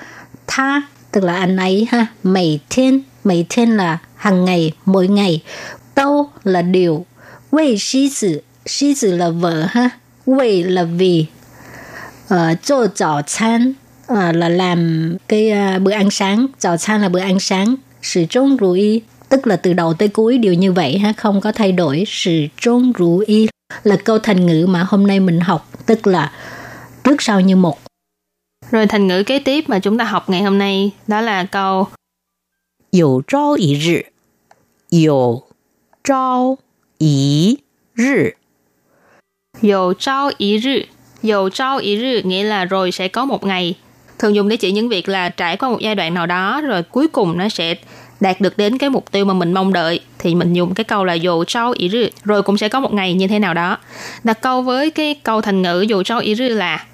[0.47, 5.42] Tha tức là anh ấy ha, mấy thiên, mỗi tên là hàng ngày, mỗi ngày.
[5.96, 7.06] tâu là điều.
[7.52, 9.90] Wei sĩ tử, sĩ tử là vợ ha.
[10.26, 11.26] Wei là vì.
[12.28, 13.74] Ờ, cho chảo chán
[14.08, 16.48] ờ, là làm cái uh, bữa ăn sáng.
[16.60, 17.76] Chảo chán là bữa ăn sáng.
[18.02, 19.02] Sử trung rủ y.
[19.30, 21.14] Tức là từ đầu tới cuối đều như vậy ha.
[21.18, 22.04] Không có thay đổi.
[22.08, 23.48] Sử trung rủ y
[23.84, 25.70] là câu thành ngữ mà hôm nay mình học.
[25.86, 26.32] Tức là
[27.04, 27.80] trước sau như một.
[28.72, 31.88] Rồi thành ngữ kế tiếp mà chúng ta học ngày hôm nay đó là câu
[32.97, 34.13] 有朝一日，
[34.91, 35.45] 有
[36.05, 36.59] 朝
[36.99, 37.59] 一
[37.95, 38.35] 日，
[39.63, 40.89] 有朝一日，
[41.23, 43.75] 有朝一日 nghĩa là rồi sẽ có một ngày.
[44.19, 46.83] Thường dùng để chỉ những việc là trải qua một giai đoạn nào đó rồi
[46.83, 47.75] cuối cùng nó sẽ
[48.21, 51.05] đạt được đến cái mục tiêu mà mình mong đợi thì mình dùng cái câu
[51.05, 53.79] là dù trao ý rư rồi cũng sẽ có một ngày như thế nào đó
[54.25, 56.87] đặt câu với cái câu thành ngữ dù trao ý rư là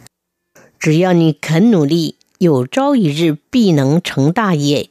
[0.78, 4.88] 只要你肯努力，有朝一日必能成大业。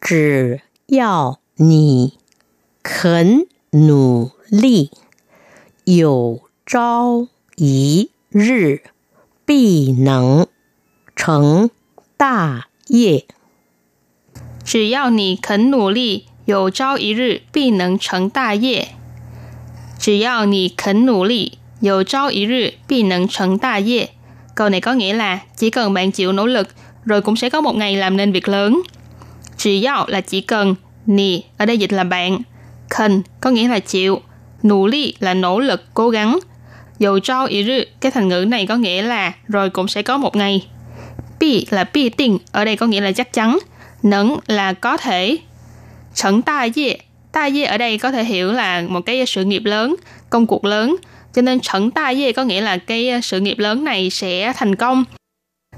[0.00, 2.18] 只要你
[2.82, 4.90] 肯努力，
[5.84, 8.82] 有朝一日
[9.44, 10.46] 必能
[11.16, 11.70] 成
[12.16, 13.24] 大业。
[14.64, 18.88] 只要你肯努力，有朝一日必能成大业。
[19.98, 24.10] 只要你肯努力，有朝一日必能成大业。
[24.54, 26.68] Câu này có nghĩa là chỉ cần bạn chịu nỗ lực,
[27.04, 28.82] rồi cũng sẽ có một ngày làm nên việc lớn.
[29.59, 32.39] Chỉ yào là chỉ cần, nì ở đây dịch là bạn,
[32.97, 34.21] cần có nghĩa là chịu,
[34.63, 36.39] nỗ lực là nỗ lực, cố gắng.
[36.99, 40.17] Dù trao ý rư, cái thành ngữ này có nghĩa là rồi cũng sẽ có
[40.17, 40.67] một ngày.
[41.39, 43.59] Bi là bi tình, ở đây có nghĩa là chắc chắn.
[44.03, 45.37] Nẫn là có thể.
[46.13, 46.97] Trấn ta dê,
[47.31, 49.95] ta dê ở đây có thể hiểu là một cái sự nghiệp lớn,
[50.29, 50.95] công cuộc lớn.
[51.33, 54.75] Cho nên trấn ta dê có nghĩa là cái sự nghiệp lớn này sẽ thành
[54.75, 55.03] công.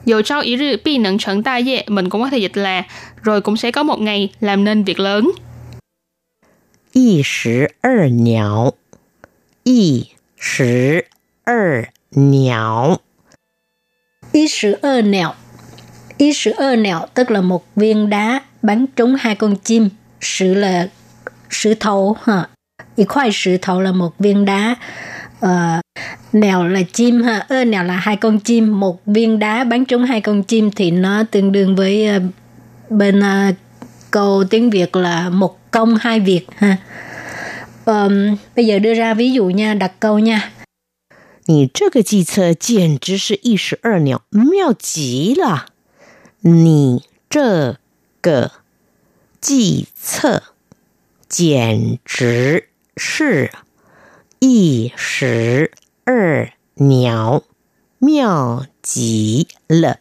[0.05, 2.83] Dù trao ý rư bi nẫn trận ta dê, mình cũng có thể dịch là
[3.23, 5.31] rồi cũng sẽ có một ngày làm nên việc lớn.
[6.93, 8.73] 一石二鸟，
[9.65, 11.07] 一石
[11.45, 13.01] 二鸟，
[14.33, 15.35] Ý sử ơ nẹo
[16.19, 19.89] Ý sử ơ nẹo tức là một viên đá bắn trúng hai con chim.
[20.21, 20.89] Sử là
[21.51, 22.49] sử thầu ha.
[22.97, 24.77] Ý khoai sử thầu là một viên đá.
[25.41, 25.80] Ờ,
[26.33, 27.39] nèo là chim ha.
[27.49, 28.81] Ơ nèo là hai con chim.
[28.81, 32.21] Một viên đá bắn trúng hai con chim thì nó tương đương với ờ,
[32.91, 33.53] bên ờ,
[34.11, 36.77] câu tiếng Việt là một công hai việc ha.
[37.85, 40.53] Ờm, bây giờ đưa ra ví dụ nha, đặt câu nha.
[41.49, 45.67] 你这个计策简直是一石二鸟，妙极了！
[46.41, 47.77] 你这
[48.21, 48.51] 个
[49.41, 50.43] 计策
[51.29, 53.53] 简直是
[54.41, 55.71] 一石
[56.11, 57.43] 二鸟，
[57.99, 59.99] 妙极了！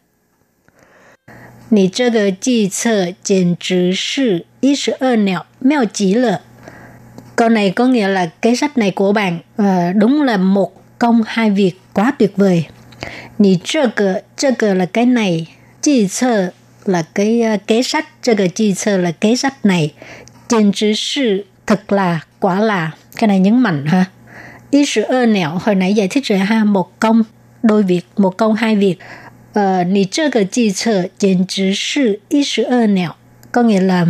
[1.69, 6.41] 你这个计策简直是一石二鸟，妙极了。
[7.35, 11.21] câu này có nghĩa là cái sách này của bạn uh, đúng là một công
[11.25, 12.65] hai việc quá tuyệt vời.
[13.37, 15.47] Nì这个这个 là cái này,
[15.81, 16.51] chi sơ
[16.85, 19.93] là cái uh, kế sách,这个chi sơ là kế sách này.
[20.47, 22.91] 简直是 thật là, quả là.
[23.15, 24.05] Cái này nhấn mạnh ha.
[24.71, 27.23] Ý sự ơ nẻo, hồi nãy giải thích rồi ha, một công,
[27.63, 28.97] đôi việc, một công hai việc.
[29.55, 33.15] Ờ, nì这个计策简直是一石二鸟
[33.51, 34.05] có nghĩa là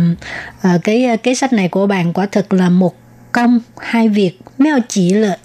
[0.74, 2.94] uh, cái cái sách này của bạn quả thực là một
[3.32, 5.38] công hai việc mèo chỉ là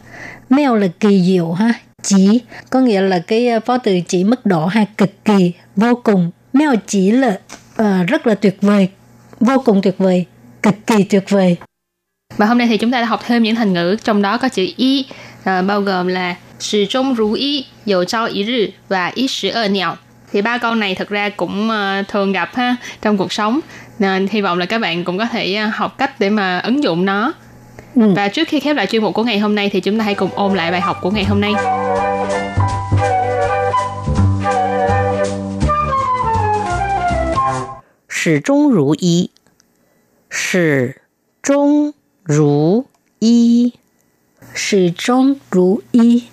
[0.50, 4.66] mèo là kỳ diệu ha chỉ có nghĩa là cái phó từ chỉ mức độ
[4.66, 7.40] ha cực kỳ vô cùng mèo chỉ là
[7.82, 8.90] uh, rất là tuyệt vời
[9.40, 10.26] vô cùng tuyệt vời
[10.64, 11.58] cực kỳ tuyệt vời
[12.37, 14.49] Và hôm nay thì chúng ta đã học thêm những thành ngữ trong đó có
[14.49, 15.07] chữ y
[15.45, 19.49] à, bao gồm là sử trung rú y, dầu trao ý rử và ý sử
[19.49, 19.97] ở nhạo.
[20.33, 23.61] Thì ba câu này thật ra cũng uh, thường gặp ha trong cuộc sống.
[23.99, 26.83] Nên hy vọng là các bạn cũng có thể uh, học cách để mà ứng
[26.83, 27.33] dụng nó.
[27.95, 28.13] Ừ.
[28.17, 30.15] Và trước khi khép lại chuyên mục của ngày hôm nay thì chúng ta hãy
[30.15, 31.53] cùng ôn lại bài học của ngày hôm nay.
[38.09, 39.29] Sử trung rú y
[40.31, 40.91] Sử
[41.43, 41.91] trung
[42.26, 42.86] 如
[43.20, 43.74] 一，
[44.54, 46.24] 始终如一，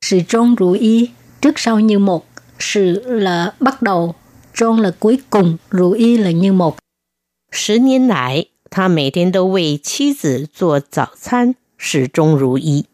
[0.00, 2.26] 始终如一，trước sau như một,
[2.58, 4.14] sự là bắt đầu,
[4.52, 6.76] trung là cuối cùng,如一 là như một.
[7.50, 12.86] 十年来，他每天都为妻子做早餐，始终如一。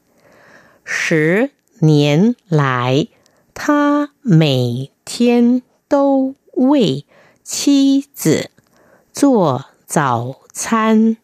[0.85, 3.07] 十年来，
[3.55, 7.05] 他每天都为
[7.42, 8.50] 妻子
[9.12, 11.16] 做早餐，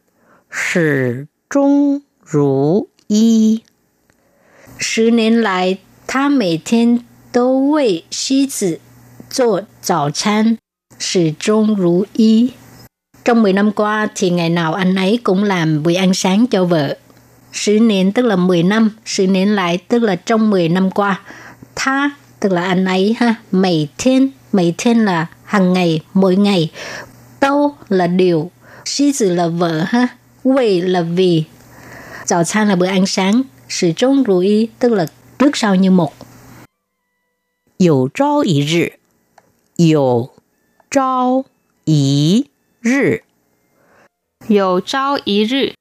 [0.50, 3.62] 始终如一。
[4.78, 8.80] 十年来，他每天都为妻子
[9.30, 10.58] 做早餐，
[10.98, 12.52] 始终如一。
[13.24, 16.96] Trong 10 năm qua thì ngày nào anh ấy cũng làm bữa ăn sáng cho vợ.
[17.52, 21.20] Sự niên tức là 10 năm, sự niên lại tức là trong 10 năm qua.
[21.74, 26.70] Tha tức là anh ấy ha, mày thiên, mày thiên là hàng ngày, mỗi ngày.
[27.40, 28.50] Đâu là điều,
[28.84, 30.08] sĩ tử là vợ ha,
[30.42, 31.44] quầy là vì.
[32.26, 35.06] 早餐 là bữa ăn sáng, sự trung如ý tức là
[35.38, 36.12] trước sau như một.
[37.78, 38.92] 有朝一日，
[39.76, 40.30] 有
[40.90, 41.44] 朝
[41.84, 42.46] 一
[42.82, 43.22] 日，
[44.48, 45.74] 有朝一日，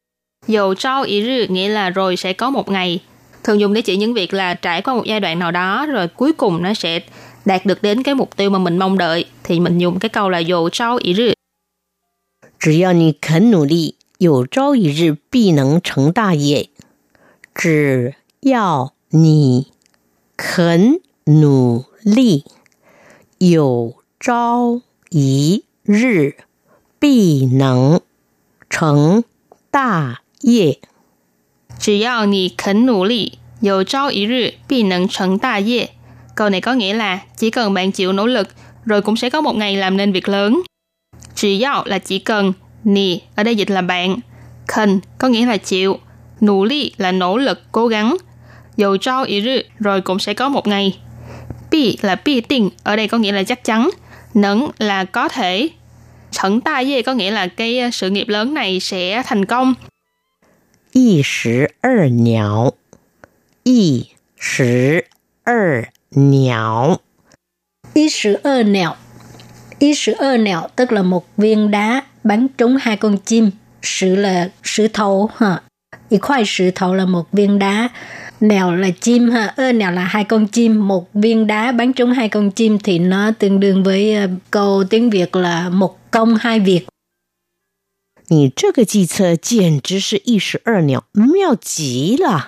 [0.48, 3.00] 有朝一日 nghĩa là rồi sẽ có một ngày.
[3.44, 6.08] Thường dùng để chỉ những việc là trải qua một giai đoạn nào đó rồi
[6.08, 7.00] cuối cùng nó sẽ
[7.46, 10.30] đạt được đến cái mục tiêu mà mình mong đợi thì mình dùng cái câu
[10.30, 11.34] là dồ trao ý rư.
[12.60, 16.70] 只要你肯努力， 有朝一日必能成大业。
[17.54, 19.68] 只要你
[20.38, 22.44] 肯努力，
[23.38, 26.36] 有朝一日
[27.00, 28.02] 必能
[28.70, 29.24] 成
[29.72, 30.80] 大业。
[31.80, 35.90] 只要你肯努力，有朝一日必能成大业。
[36.36, 38.48] Câu này có nghĩa là chỉ cần bạn chịu nỗ lực,
[38.86, 40.62] rồi cũng sẽ có một ngày làm nên việc lớn.
[41.36, 42.54] Chỉ yào là chỉ cần,
[42.85, 44.17] nì ở đây dịch là bạn,
[44.67, 45.99] cần có nghĩa là chịu,
[46.41, 48.17] nỗ lực là nỗ lực, cố gắng.
[48.77, 50.99] Dù trao ý rư, rồi cũng sẽ có một ngày.
[51.71, 53.91] Bi là bi tình, ở đây có nghĩa là chắc chắn.
[54.35, 55.69] Nẫn là có thể.
[56.31, 59.75] Trận tai dê có nghĩa là cái sự nghiệp lớn này sẽ thành công.
[60.93, 62.73] Y sử er nhạo
[63.65, 64.05] Y
[64.41, 65.01] sử
[65.45, 66.99] er nhạo
[67.95, 68.95] Y sử ơ nẹo
[69.79, 70.15] Y sử
[70.77, 73.52] tức là một viên đá bắn trúng hai con chim.
[73.82, 75.62] Sử là sử thầu ha.
[76.10, 77.90] Y khoai sử thầu là một viên đá.
[78.40, 79.54] Nèo là chim ha.
[79.56, 80.88] Ơ nèo là hai con chim.
[80.88, 84.84] Một viên đá bắn trúng hai con chim thì nó tương đương với uh, câu
[84.90, 86.86] tiếng Việt là một công hai việc.
[88.28, 92.48] 你这个计策简直是一石二鸟，妙极了！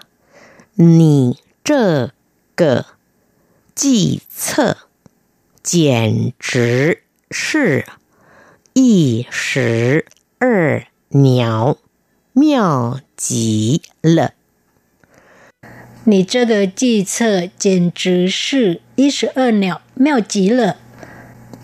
[0.74, 2.10] 你这
[2.56, 2.88] 个
[3.76, 4.76] 计策
[5.62, 7.86] 简直是
[8.74, 10.06] 一石
[10.40, 11.78] 二鸟，
[12.34, 14.34] 妙极了。
[16.04, 20.78] 你这个计策简直是一石二鸟，妙极了。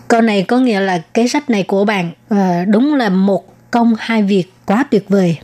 [0.08, 3.94] Câu này có nghĩa là cái sách này của bạn uh, đúng là một công
[3.98, 5.38] hai việc quá tuyệt vời.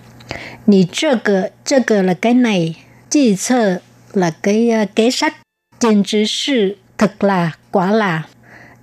[0.66, 2.75] Nì这个这个 là cái này,
[3.11, 3.81] chỉ策
[4.12, 5.37] là cái uh, kế sách,
[5.81, 8.23] Trên chứ sự thật là, quả là.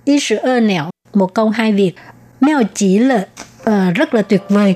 [0.04, 1.92] Ý sự ơ nẻo, một công hai việc.
[2.45, 3.25] 妙极了，
[3.63, 4.75] 呃，rất chỉ là ờ, rất là tuyệt vời.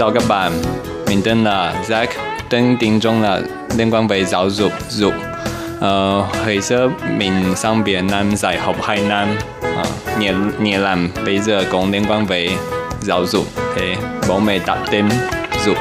[0.00, 0.52] Chào các bạn,
[1.08, 2.06] mình tên là Zach,
[2.50, 3.40] tên tiếng Trung là
[3.76, 5.14] liên quan về giáo dục dục.
[5.80, 9.84] Ờ, hồi xưa mình sang Việt Nam dạy học hai năm, ờ, à,
[10.18, 12.48] nhiều, nhiều làm bây giờ cũng liên quan về
[13.00, 13.44] giáo dục,
[13.76, 13.96] Thế
[14.28, 15.08] bố mẹ đặt tên
[15.66, 15.76] dục.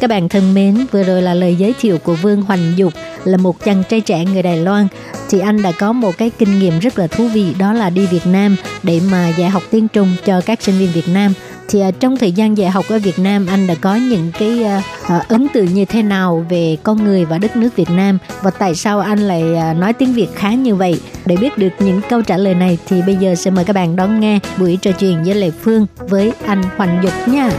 [0.00, 2.92] Các bạn thân mến, vừa rồi là lời giới thiệu của Vương Hoành Dục
[3.24, 4.88] là một chàng trai trẻ người Đài Loan.
[5.30, 8.06] Thì anh đã có một cái kinh nghiệm rất là thú vị đó là đi
[8.06, 11.32] Việt Nam để mà dạy học tiếng Trung cho các sinh viên Việt Nam.
[11.68, 14.64] Thì à, trong thời gian dạy học ở Việt Nam anh đã có những cái
[14.64, 18.50] uh, ấn tượng như thế nào về con người và đất nước Việt Nam và
[18.50, 19.42] tại sao anh lại
[19.74, 21.00] nói tiếng Việt khá như vậy?
[21.26, 23.96] Để biết được những câu trả lời này thì bây giờ sẽ mời các bạn
[23.96, 27.50] đón nghe buổi trò chuyện với Lệ Phương với anh Hoành Dục nha.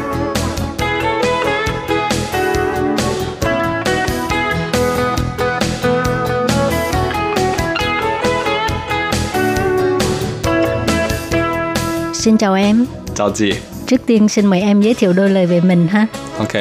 [12.17, 12.86] Xin chào em.
[13.15, 13.53] Chào chị.
[13.88, 16.08] Trước tiên xin mời em giới thiệu đôi lời về mình ha.
[16.38, 16.51] Ok,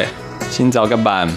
[0.50, 1.28] xin chào các bạn,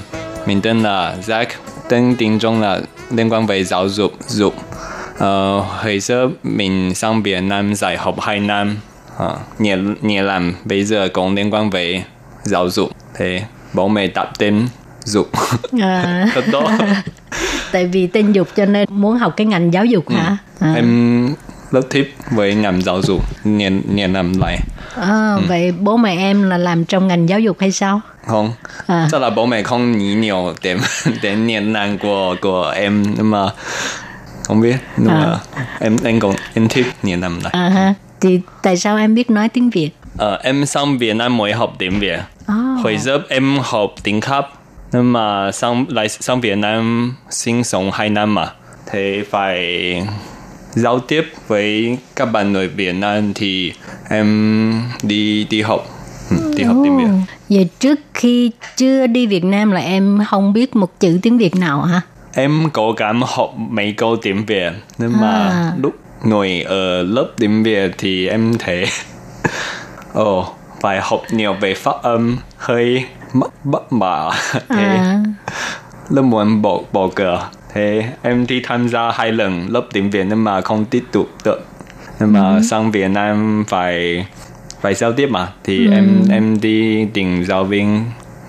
[0.45, 1.45] mình tên là Zach,
[1.89, 4.53] tên tiếng Trung là liên quan về giáo dục dục.
[5.17, 8.77] Ờ, hồi xưa mình sang Việt Nam dạy học hai năm,
[9.17, 12.03] ờ, nhiều, nhiều năm bây giờ cũng liên quan về
[12.43, 13.41] giáo dục, thì
[13.73, 14.67] bố mẹ đặt tên
[15.03, 15.29] dục.
[15.82, 16.69] À, Thật tốt.
[17.71, 20.38] tại vì tên dục cho nên muốn học cái ngành giáo dục hả?
[20.60, 20.73] À.
[20.75, 21.34] Em
[21.71, 24.58] rất thích với ngành giáo dục, nhiều, nhiều năm lại.
[24.95, 28.01] À, Vậy bố mẹ em là làm trong ngành giáo dục hay sao?
[28.27, 28.51] không
[28.88, 29.08] À.
[29.12, 30.77] chắc là bố mẹ không nghĩ nhiều đến
[31.21, 33.49] đến niềm năng của của em nhưng mà
[34.43, 35.39] không biết nhưng mà
[35.79, 37.93] em em cũng em thích niềm năng này À ha.
[38.21, 39.89] Thì tại sao em biết nói tiếng Việt?
[40.17, 42.55] ờ, em sang Việt Nam mới học tiếng Việt À.
[42.84, 44.49] hồi giờ em học tiếng Pháp
[44.93, 48.47] nhưng mà sang lại sang Việt Nam sinh sống hai năm mà
[48.91, 49.58] thì phải
[50.73, 53.73] giao tiếp với các bạn người Việt Nam thì
[54.10, 55.86] em đi đi học
[56.29, 60.53] ừ, đi học tiếng Việt Vậy trước khi chưa đi Việt Nam là em không
[60.53, 62.01] biết một chữ tiếng Việt nào hả?
[62.34, 65.73] Em cố gắng học mấy câu tiếng Việt nhưng mà À.
[65.82, 68.86] lúc ngồi ở lớp tiếng Việt thì em thấy
[70.13, 70.45] ồ
[70.82, 75.23] phải học nhiều về phát âm hơi mất bất bả thế À.
[76.10, 77.39] lớp muốn bỏ bỏ cờ
[77.73, 81.29] thế em đi tham gia hai lần lớp tiếng Việt nhưng mà không tiếp tục
[81.45, 81.65] được
[82.19, 84.25] nhưng mà sang Việt Nam phải
[84.82, 88.03] phải giao tiếp mà thì em em đi tìm giáo viên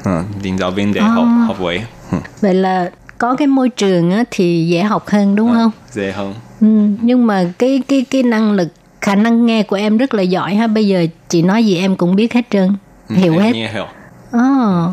[0.05, 0.11] ừ,
[0.43, 4.25] tìm giáo viên để học học với ừ, Vậy là có cái môi trường á,
[4.31, 5.71] thì dễ học hơn đúng không?
[5.93, 6.67] dễ hơn Ừ,
[7.03, 8.69] nhưng mà cái cái cái năng lực
[9.01, 10.67] khả năng nghe của em rất là giỏi ha.
[10.67, 12.77] Bây giờ chị nói gì em cũng biết hết trơn,
[13.09, 13.53] hiểu Ừ, em hết.
[13.53, 13.87] nghe hiểu.
[14.31, 14.93] Ờ.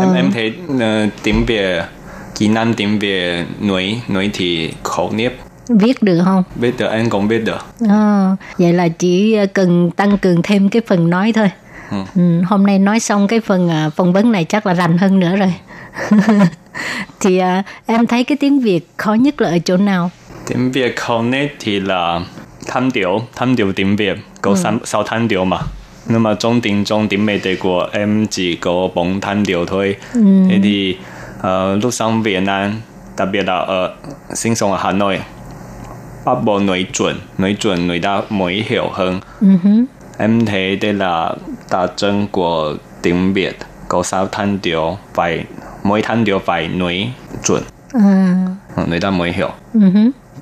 [0.00, 1.82] em em thấy uh, tiếng Việt
[2.38, 5.32] kỹ năng tiếng Việt nói nói thì khẩu nếp
[5.68, 6.42] viết được không?
[6.54, 10.82] biết được em cũng biết được À, vậy là chỉ cần tăng cường thêm cái
[10.86, 11.50] phần nói thôi.
[11.90, 11.96] Ừ.
[12.14, 15.20] Ừ, hôm nay nói xong cái phần à, phỏng vấn này chắc là rành hơn
[15.20, 15.54] nữa rồi.
[17.20, 20.10] thì à, em thấy cái tiếng Việt khó nhất là ở chỗ nào?
[20.46, 22.20] tiếng Việt khẩu nếp thì là
[22.66, 25.58] thanh điệu thanh điệu tiếng Việt có sáu sáu thanh điệu mà
[26.08, 29.96] nhưng mà trong tiếng trong tiếng Tây của em chỉ có bốn thanh điệu thôi
[30.14, 30.96] thế thì
[31.82, 32.80] lúc sang Việt Nam
[33.16, 33.94] đặc biệt là ở
[34.34, 35.20] sinh sống ở Hà Nội
[36.24, 39.20] bắt buộc nói chuẩn nói chuẩn người ta mới hiểu hơn.
[39.40, 39.46] Ừ.
[40.18, 41.34] Em thấy đây là
[41.70, 43.56] đặc trưng của tiếng Việt
[43.88, 45.44] có sáu thanh điệu phải
[45.82, 47.12] mỗi thanh điệu phải nói
[47.44, 47.62] chuẩn.
[47.92, 49.50] À, ừ, người ta mới hiểu.
[49.74, 49.80] Ừ.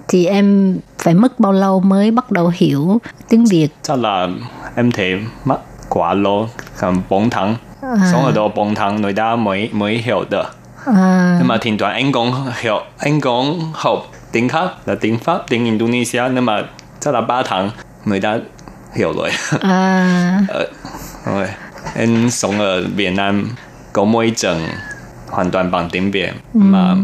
[0.09, 3.69] Thì em phải mất bao lâu mới bắt đầu hiểu tiếng Việt?
[3.83, 4.29] chắc là
[4.75, 7.57] em thấy mất quá lâu khoảng 4 tháng.
[7.83, 10.58] Sống ở đó 4 tháng người ta mới mới hiểu được
[10.95, 13.99] À, nhưng mà thỉnh thoảng anh cũng hiểu anh cũng học
[14.33, 16.63] tiếng khác là tiếng Pháp tiếng Indonesia nhưng mà
[17.01, 17.71] chắc là 3 tháng
[18.05, 18.39] người ta
[18.95, 19.31] hiểu rồi
[19.61, 20.67] à, Ờ,
[21.27, 21.47] rồi
[21.97, 23.51] em sống ở Việt Nam
[23.93, 24.59] có môi trường
[25.31, 26.61] hoàn toàn bằng tiếng Việt ừ.
[26.61, 26.95] mà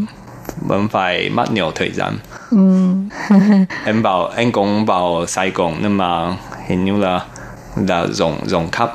[0.60, 2.18] vẫn phải mất nhiều thời gian.
[2.50, 2.92] Ừ.
[3.84, 7.20] em bảo em cũng vào Sài Gòn nhưng mà hình như là
[7.76, 8.92] là dùng dùng khắp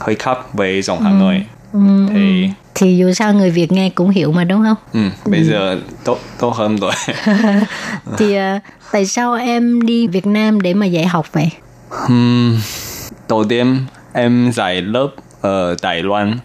[0.00, 1.46] hơi khắp với dùng Hà Nội.
[1.72, 1.80] Ừ.
[2.12, 4.76] Thì thì dù sao người Việt nghe cũng hiểu mà đúng không?
[4.92, 5.46] Ừ, bây ừ.
[5.46, 6.92] giờ tốt tốt hơn rồi.
[8.18, 8.62] thì uh,
[8.92, 11.50] tại sao em đi Việt Nam để mà dạy học vậy?
[12.08, 12.58] Um,
[13.28, 13.78] đầu tiên
[14.12, 15.08] em dạy lớp
[15.40, 16.38] ở Đài Loan,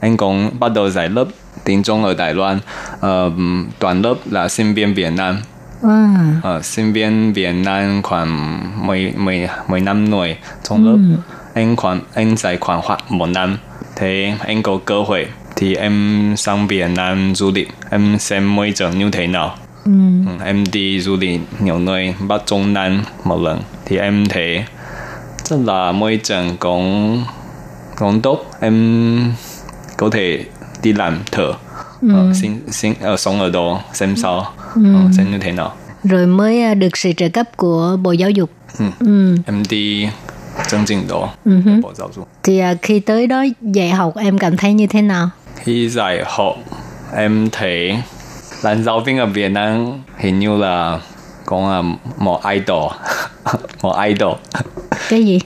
[0.00, 1.24] em cũng bắt đầu dạy lớp
[1.64, 2.58] tiếng Trung ở Đài Loan.
[2.96, 3.32] Uh,
[3.78, 5.38] toàn lớp là sinh viên Việt Nam.
[5.82, 6.56] À.
[6.56, 11.16] Uh, sinh viên Việt Nam khoảng 10, 10, 10 năm rồi trong lớp.
[11.16, 11.32] Ừ.
[11.54, 13.56] Em khoảng em dạy khoảng một năm,
[13.96, 15.26] thì em có cơ hội
[15.56, 19.56] thì em sang Việt Nam du lịch, em xem môi trường như thế nào.
[19.84, 19.92] Ừ.
[20.44, 24.64] Em đi du lịch nhiều nơi Bắc Trung Nam một lần thì em thấy
[25.44, 27.24] rất là môi trường cũng
[27.96, 29.32] cũng tốt em
[29.96, 30.44] có thể
[30.82, 31.52] đi làm thử
[32.02, 32.08] ừ.
[32.30, 34.80] uh, sinh, sinh, uh, sống ở đó xem sao ừ.
[35.06, 35.74] uh, xem như thế nào
[36.04, 38.50] rồi mới được sự trợ cấp của Bộ Giáo dục.
[38.78, 38.84] Ừ.
[39.00, 39.36] Ừ.
[39.46, 40.08] Em đi
[40.74, 41.52] chương trình đó ừ.
[41.82, 42.28] Bộ Giáo dục.
[42.42, 45.30] Thì khi tới đó dạy học em cảm thấy như thế nào?
[45.56, 46.56] Khi dạy học
[47.16, 47.98] em thấy
[48.62, 49.86] làm giáo viên ở Việt Nam
[50.18, 51.00] hình như là
[51.44, 51.82] cũng là
[52.18, 52.92] một idol,
[53.82, 54.34] một idol.
[55.08, 55.40] Cái gì?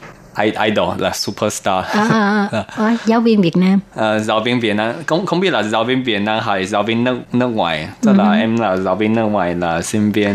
[0.64, 1.84] idol là superstar.
[1.84, 2.64] À, à, à.
[2.76, 3.80] à, giáo viên Việt Nam.
[3.96, 6.82] À, giáo viên Việt Nam không không biết là giáo viên Việt Nam hay giáo
[6.82, 7.88] viên nước nước ngoài.
[8.02, 8.38] Tức là ừ.
[8.38, 10.34] em là giáo viên nước ngoài là sinh viên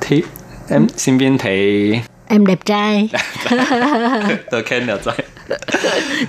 [0.00, 0.26] thích
[0.68, 2.00] em sinh viên thấy
[2.32, 3.08] em đẹp trai.
[4.50, 5.16] Tôi khen đẹp trai.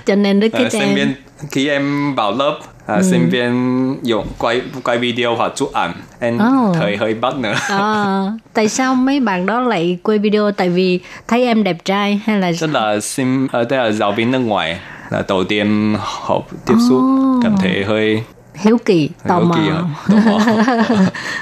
[0.06, 0.70] Cho nên rất thích em.
[0.70, 1.14] Sinh viên
[1.50, 3.02] khi em vào lớp à, ừ.
[3.02, 6.76] sinh viên dùng quay quay video hoặc chụp ảnh em oh.
[6.76, 11.00] thời hơi bắt nữa à, tại sao mấy bạn đó lại quay video tại vì
[11.28, 14.38] thấy em đẹp trai hay là rất là sim à, tức là giáo viên nước
[14.38, 14.78] ngoài
[15.10, 17.42] là đầu tiên học tiếp xúc oh.
[17.42, 18.22] cảm thấy hơi
[18.54, 19.60] hiếu kỳ tò mò, kỳ,
[20.14, 20.38] tò mò.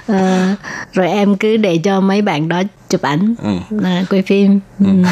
[0.07, 0.57] à,
[0.93, 3.79] rồi em cứ để cho mấy bạn đó chụp ảnh ừ.
[3.85, 4.87] à, quay phim ừ.
[4.87, 5.11] Ừ.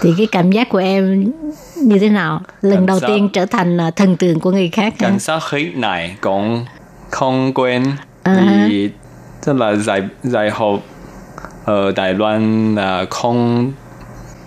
[0.00, 1.32] thì cái cảm giác của em
[1.76, 3.08] như thế nào lần cảm đầu giác...
[3.08, 6.66] tiên trở thành à, thần tượng của người khác cảm giác hơi này cũng
[7.10, 8.66] không quen à.
[8.68, 8.90] vì
[9.44, 10.82] tức là dạy dạy học
[11.64, 13.72] ở Đài Loan là không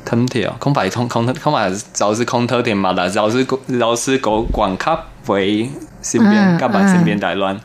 [0.05, 3.09] thân thiện không phải không không không phải giáo sư không thân thiện mà là
[3.09, 5.69] giáo sư giáo sư có quan cấp với
[6.14, 6.93] à, các bạn à.
[6.93, 7.60] sinh viên Đài Loan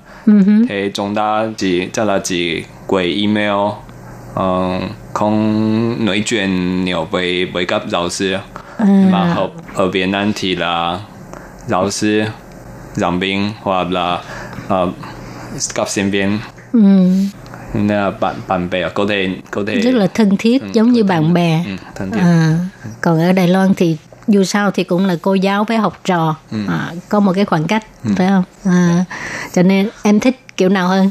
[0.68, 3.72] thì chúng ta chỉ tức là chỉ gửi email
[4.34, 4.80] um,
[5.98, 8.40] nói chuyện nhiều với với các giáo sư à.
[9.10, 11.00] mà học ở Việt Nam thì là
[11.66, 12.22] giáo sư
[12.94, 14.22] giảng viên hoặc là
[14.66, 14.88] uh,
[15.74, 16.38] các sinh viên
[16.72, 16.80] ừ.
[17.74, 21.04] nên là bạn bạn bè có thể có thể rất là thân thiết giống như
[21.04, 21.64] bạn bè
[21.94, 22.20] thân thiết.
[22.20, 22.58] À,
[23.00, 23.96] còn ở Đài Loan thì
[24.30, 26.58] dù sao thì cũng là cô giáo với học trò ừ.
[26.68, 28.10] à, có một cái khoảng cách ừ.
[28.16, 29.04] phải không à,
[29.52, 31.10] cho nên em thích kiểu nào hơn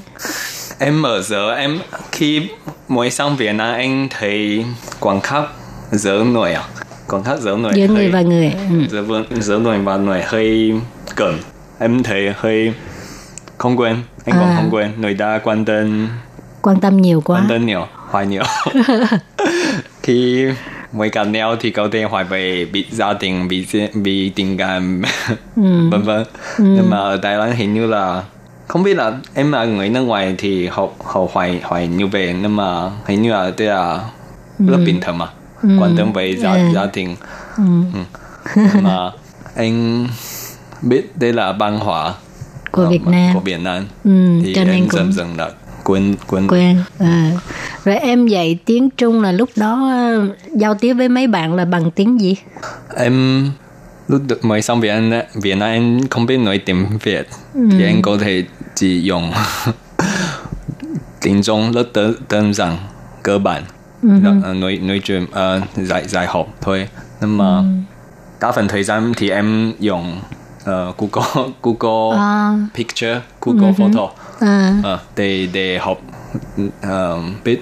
[0.80, 1.80] em ở giờ em
[2.12, 2.48] khi
[2.88, 4.66] mới sang Việt Nam em thấy
[5.00, 5.44] khoảng cách
[5.92, 6.64] giữa người à
[7.08, 8.88] khoảng cách giữa người giữa người và người ừ.
[8.90, 10.74] giữa, giữa người và người hơi
[11.16, 11.40] gần
[11.80, 12.74] em thấy hơi
[13.58, 14.54] không quen còn à.
[14.56, 16.10] không quen người ta quan tâm
[16.62, 18.44] quan tâm nhiều quá quan tâm nhiều hoài nhiều
[20.04, 20.46] khi
[20.94, 25.02] mới gặp nhau thì có thể hỏi về bị gia đình bị bị tình cảm
[25.56, 25.90] ừ.
[25.92, 26.24] vân vân
[26.58, 26.64] ừ.
[26.64, 28.24] nhưng mà ở Đài Loan hình như là
[28.68, 32.36] không biết là em là người nước ngoài thì học học hỏi hỏi như vậy
[32.42, 34.10] nhưng mà hình như là đây là
[34.60, 35.28] rất bình thường mà
[35.64, 35.70] ừ.
[35.80, 37.16] quan tâm về gia gia đình.
[37.58, 37.64] Ừ.
[38.82, 39.12] mà
[39.56, 40.08] anh
[40.82, 42.14] biết đây là văn hóa
[42.72, 43.86] của Việt Nam của Việt Nam
[44.44, 44.90] thì cho nên cũng...
[44.90, 45.50] dần dần đã
[45.90, 47.32] quên quên quen à.
[47.86, 51.66] rồi em dạy tiếng Trung là lúc đó ờ, giao tiếp với mấy bạn là
[51.66, 52.36] bằng tiếng gì
[52.96, 53.46] em
[54.08, 57.62] lúc mới sang Việt Nam Việt Nam em không biết nói tiếng Việt ừ.
[57.72, 58.44] thì em có thể
[58.76, 59.32] chỉ dùng
[61.22, 62.78] tiếng Trung rất đơn đơn giản
[63.24, 63.64] cơ bản
[64.02, 64.10] ừ.
[64.54, 66.88] nói nói chuyện uh, giải giải học thôi
[67.22, 67.64] nhưng mà ừ.
[68.42, 70.20] đa phần thời gian thì em dùng
[70.62, 72.54] uh, Google Google à.
[72.76, 74.10] Picture Google uh Photo
[74.40, 74.82] à.
[74.94, 76.02] uh, để để học
[76.62, 77.62] uh, biết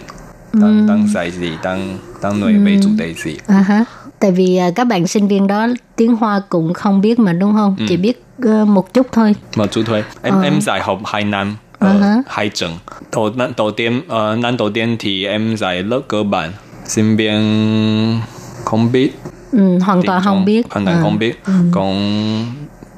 [0.54, 3.84] đang đang dạy gì đang đang nói về chủ đề gì uh-huh.
[4.20, 7.54] tại vì uh, các bạn sinh viên đó tiếng Hoa cũng không biết mà đúng
[7.54, 7.86] không ừ.
[7.90, 10.44] chỉ biết uh, một chút thôi một chút thôi em uh.
[10.44, 12.22] em dạy học hai năm uh-huh.
[12.28, 12.78] hai trường
[13.16, 16.52] đầu đầu tiên uh, năm đầu tiên thì em dạy lớp cơ bản
[16.86, 18.22] sinh viên
[18.64, 19.12] không biết
[19.52, 21.02] ừ, hoàn toàn không biết hoàn toàn à.
[21.02, 21.54] không biết ừ.
[21.72, 21.96] còn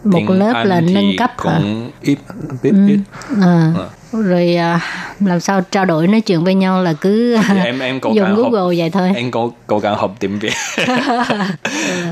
[0.03, 2.17] một lớp là nâng cấp cũng ít
[2.63, 2.87] biết ừ.
[2.87, 2.99] ít.
[3.41, 3.73] à.
[3.77, 3.85] À.
[4.11, 4.79] rồi à,
[5.19, 8.35] làm sao trao đổi nói chuyện với nhau là cứ thì em em cố dùng
[8.35, 9.11] Google học, vậy thôi.
[9.15, 10.53] em cố cố gắng học tiếng Việt.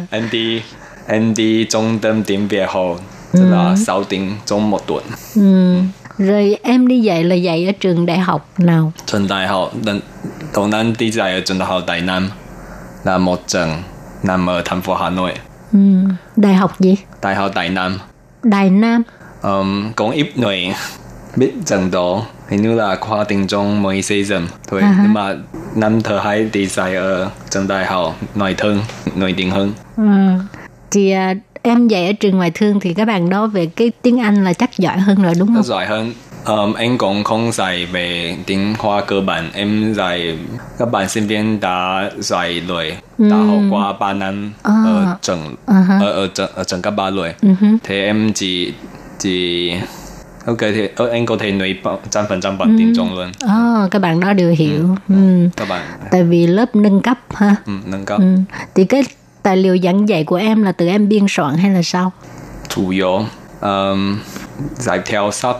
[0.10, 0.62] Em đi
[1.08, 3.00] em đi trung tâm tiếng Việt học
[3.34, 5.04] tức là sáu tiếng trong một tuần.
[5.36, 5.76] Ừ.
[6.18, 8.92] rồi em đi dạy là dạy ở trường đại học nào?
[9.06, 9.72] Trường đại học
[10.54, 12.30] đầu năm đi dạy ở trường đại học Đài Nam.
[13.04, 13.70] Là một trường
[14.24, 15.34] nằm ở thành phố Hà Nội
[15.74, 15.80] ừ.
[16.36, 18.00] đại học gì đại học Đài Nam
[18.44, 19.04] Đài Nam
[19.42, 20.74] um, cũng ít người
[21.36, 24.96] biết trường đó hình như là khoa tiếng Trung mới xây dựng thôi uh-huh.
[25.04, 25.36] nhưng mà
[25.76, 28.80] năm thứ hai đi dạy ở trường đại học nội thương
[29.16, 30.04] nội tiếng hơn ừ.
[30.92, 34.20] thì uh, em dạy ở trường ngoại thương thì các bạn đó về cái tiếng
[34.20, 35.64] Anh là chắc giỏi hơn rồi đúng không?
[35.64, 36.14] giỏi hơn.
[36.48, 40.38] Um, em cũng không dạy về tiếng Hoa cơ bản, em dạy
[40.80, 44.74] các bạn sinh viên đã dạy rồi, đã học qua 3 năm à.
[44.86, 46.02] ở trường uh-huh.
[46.02, 47.34] ở, ở trường ở trường cấp 3 rồi.
[47.42, 47.78] Uh-huh.
[47.84, 48.74] Thì em chỉ
[49.20, 49.74] chỉ
[50.46, 51.76] Ok thì em có thể nói
[52.10, 53.32] trăm phần trăm bằng tiếng Trung luôn.
[53.48, 54.96] À, các bạn đó đều hiểu.
[55.10, 55.16] Ừ.
[55.16, 55.50] Ừ.
[55.58, 55.86] Các bạn.
[56.12, 57.56] Tại vì lớp nâng cấp ha.
[57.66, 58.20] Ừ, nâng cấp.
[58.20, 58.36] Ừ.
[58.76, 59.04] Thì cái
[59.44, 62.12] tài liệu giảng dạy của em là từ em biên soạn hay là sao?
[62.68, 63.22] Chủ yếu
[63.62, 64.20] um,
[64.76, 65.58] dạy theo sách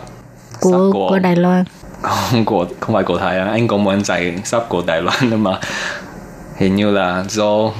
[0.60, 1.64] của, của, Đài Loan.
[2.02, 5.42] Không của không phải của Thái anh cũng muốn dạy sách của Đài Loan nhưng
[5.42, 5.60] mà
[6.56, 7.70] hình như là do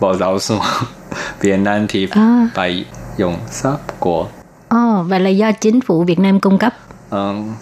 [0.00, 0.56] Bộ Giáo sư
[1.40, 2.48] Việt Nam thì à.
[2.54, 2.84] phải
[3.16, 4.26] dùng sách của
[4.68, 6.74] Ồ, oh, vậy là do chính phủ Việt Nam cung cấp.
[7.10, 7.54] Um,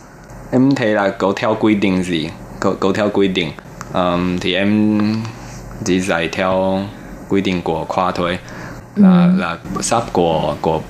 [0.50, 2.30] em thấy là có theo quy định gì,
[2.60, 3.50] có, có theo quy định.
[3.94, 5.00] Um, thì em
[5.84, 6.80] chỉ dạy theo
[7.28, 8.38] quy định của khoa thôi
[8.96, 9.40] là ừ.
[9.40, 10.80] là sắp của của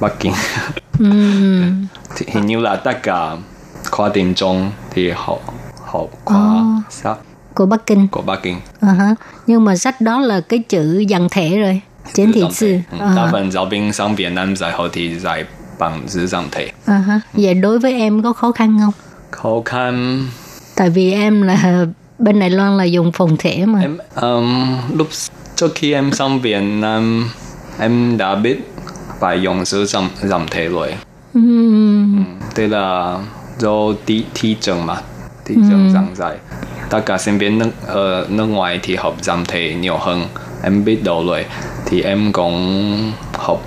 [0.00, 0.32] Bắc Kinh
[0.98, 1.62] ừ.
[2.16, 3.36] thì hình như là tất cả
[3.90, 6.92] khoa tiếng Trung thì học học khoa oh.
[6.92, 7.18] sắp
[7.58, 8.08] của Bắc Kinh.
[8.08, 8.56] Của Bắc Kinh.
[8.80, 9.14] Uh-huh.
[9.46, 11.80] nhưng mà sách đó là cái chữ dần thể rồi
[12.14, 13.16] chữ thị chữ uh-huh.
[13.16, 15.44] đa phần giáo viên sang Việt Nam dạy họ thì dạy
[15.78, 16.70] bằng chữ dần thể.
[16.86, 17.20] Uh-huh.
[17.32, 18.92] vậy đối với em có khó khăn không?
[19.30, 20.26] Khó khăn.
[20.76, 21.86] Tại vì em là
[22.18, 23.80] bên Đài Loan là dùng phồn thể mà.
[23.80, 25.08] Em um, lúc
[25.56, 27.30] trước khi em sang Việt Nam
[27.78, 28.58] em đã biết
[29.20, 30.94] phải dùng chữ dòng dòng thể rồi
[31.34, 31.40] ừ.
[32.56, 33.18] đây là
[33.58, 34.96] do thị thị trường mà
[35.44, 36.36] thị trường giảng dạy
[36.90, 40.26] tất cả sinh viên nước ở nước ngoài thì học dòng thể nhiều hơn
[40.62, 41.44] em biết đâu rồi
[41.86, 43.62] thì em cũng học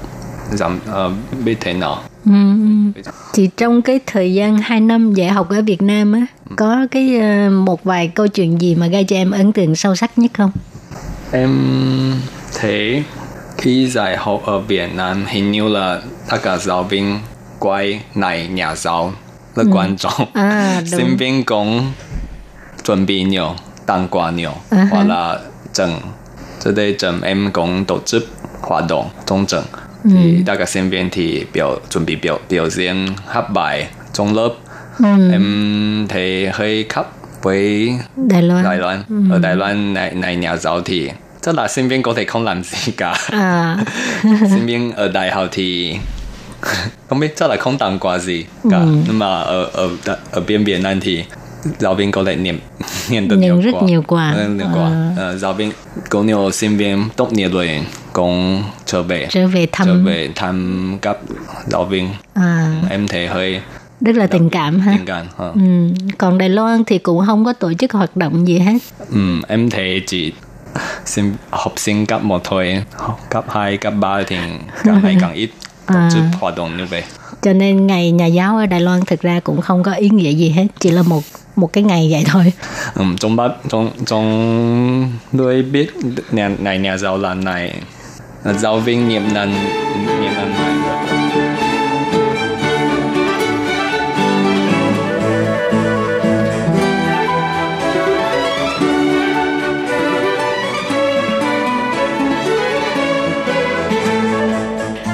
[0.54, 1.12] uh,
[1.46, 2.32] biết thế nào Ừ.
[3.34, 6.26] Thì trong cái thời gian 2 năm dạy học ở Việt Nam á,
[6.56, 9.96] có cái uh, một vài câu chuyện gì mà gây cho em ấn tượng sâu
[9.96, 10.52] sắc nhất không?
[11.32, 11.50] Em
[12.60, 13.04] thấy
[13.62, 17.20] khi dạy học ở Việt Nam hình như là tất cả giáo viên
[17.60, 19.14] quay này nhà giáo
[19.56, 19.70] rất ừ.
[19.74, 20.26] quan trọng.
[20.34, 21.92] À, sinh viên cũng
[22.84, 23.56] chuẩn bị nhiều,
[23.86, 24.88] tặng quà nhiều, uh-huh.
[24.90, 25.40] hoặc là
[25.74, 26.02] trường.
[26.60, 28.28] Trước đây trường em cũng tổ chức
[28.62, 29.66] hoạt động trong trường.
[30.04, 30.42] Thì ừ.
[30.46, 34.50] tất cả sinh viên thì biểu chuẩn bị biểu biểu diễn hát bài trong lớp.
[35.00, 35.32] Ừ.
[35.32, 37.08] Em thấy hơi khắp
[37.42, 38.64] với Đài Loan.
[38.64, 39.04] Đài Loan.
[39.10, 39.16] Ừ.
[39.32, 41.10] Ở Đài Loan này này nhà giáo thì
[41.70, 43.78] sinh viên có thể không làm gì cả à.
[44.24, 45.98] sinh viên ở đại học thì
[47.10, 48.96] không biết chắc là không tặng quà gì cả ừ.
[49.08, 49.90] nhưng mà ở ở
[50.32, 51.24] ở bên Việt Nam thì
[51.80, 52.60] giáo viên có thể niệm
[53.10, 53.82] niệm được nhiều rất quà.
[53.82, 54.90] nhiều quà, nhiều quà.
[54.90, 55.14] À.
[55.18, 55.72] Ờ, giáo viên
[56.10, 60.30] có nhiều sinh viên tốt nghiệp rồi cũng trở về trở về thăm trở về
[60.36, 60.98] thăm
[61.68, 62.82] giáo viên à.
[62.90, 63.62] em thấy hơi
[64.02, 65.46] rất là tình cảm ha tình cảm ha.
[65.46, 65.62] Ừ.
[66.18, 68.78] còn Đài Loan thì cũng không có tổ chức hoạt động gì hết
[69.12, 70.34] ừ, em thấy chỉ
[71.06, 72.84] sinh học sinh cấp một thôi.
[73.30, 74.38] Cấp hai cấp ba thì
[74.84, 75.50] càng ngày càng ít.
[75.88, 76.32] Tổ chức à.
[76.40, 77.04] hoạt động như vậy.
[77.42, 80.32] Cho nên ngày nhà giáo ở Đài Loan thực ra cũng không có ý nghĩa
[80.32, 81.24] gì hết chỉ là một
[81.56, 82.54] một cái ngày vậy thôi.
[82.96, 85.88] Ừ, trong bắt trong trong đôi biết
[86.32, 87.82] nhà này nhà giáo là này.
[88.44, 89.54] Giáo viên nhiệm năng
[90.22, 91.11] nhiệm năng này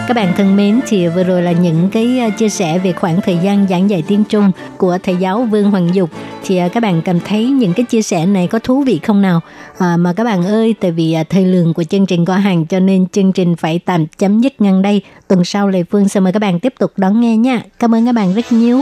[0.08, 3.22] Các bạn thân mến, thì vừa rồi là những cái à, chia sẻ về khoảng
[3.22, 6.10] thời gian giảng dạy tiếng Trung của thầy giáo Vương Hoàng Dục.
[6.44, 9.22] Thì à, các bạn cảm thấy những cái chia sẻ này có thú vị không
[9.22, 9.42] nào?
[9.78, 12.66] À, mà các bạn ơi, tại vì à, thời lượng của chương trình có hàng
[12.66, 15.02] cho nên chương trình phải tạm chấm dứt ngang đây.
[15.28, 17.62] Tuần sau Lê Phương sẽ mời các bạn tiếp tục đón nghe nha.
[17.80, 18.82] Cảm ơn các bạn rất nhiều.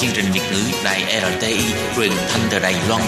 [0.00, 1.60] Chương trình Việt ngữ Đài RTI
[1.96, 3.02] truyền thanh từ Đài Loan.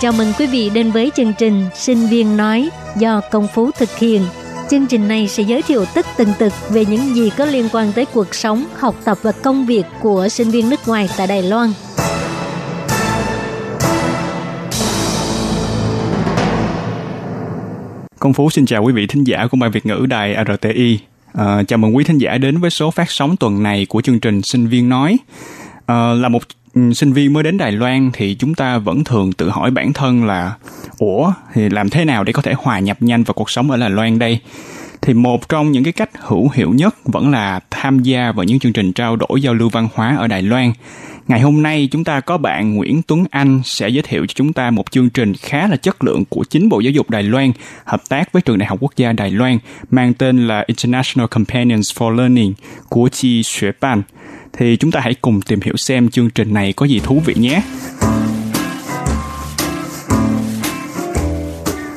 [0.00, 3.98] Chào mừng quý vị đến với chương trình Sinh viên nói do Công Phú thực
[3.98, 4.22] hiện.
[4.70, 7.92] Chương trình này sẽ giới thiệu tất tần tật về những gì có liên quan
[7.92, 11.42] tới cuộc sống, học tập và công việc của sinh viên nước ngoài tại Đài
[11.42, 11.72] Loan.
[18.26, 20.98] Công Phú xin chào quý vị thính giả của Ban Việt ngữ Đài RTI.
[21.32, 24.20] À, chào mừng quý thính giả đến với số phát sóng tuần này của chương
[24.20, 25.16] trình Sinh viên nói.
[25.86, 26.42] À, là một
[26.74, 29.92] ừ, sinh viên mới đến Đài Loan thì chúng ta vẫn thường tự hỏi bản
[29.92, 30.54] thân là
[30.98, 33.76] ủa thì làm thế nào để có thể hòa nhập nhanh vào cuộc sống ở
[33.76, 34.40] Đài Loan đây?
[35.02, 38.58] Thì một trong những cái cách hữu hiệu nhất vẫn là tham gia vào những
[38.58, 40.72] chương trình trao đổi giao lưu văn hóa ở Đài Loan.
[41.28, 44.52] Ngày hôm nay chúng ta có bạn Nguyễn Tuấn Anh sẽ giới thiệu cho chúng
[44.52, 47.52] ta một chương trình khá là chất lượng của chính Bộ Giáo dục Đài Loan
[47.84, 49.58] hợp tác với Trường Đại học Quốc gia Đài Loan
[49.90, 52.54] mang tên là International Companions for Learning
[52.88, 54.02] của Chi Xuế Ban.
[54.52, 57.34] Thì chúng ta hãy cùng tìm hiểu xem chương trình này có gì thú vị
[57.36, 57.62] nhé.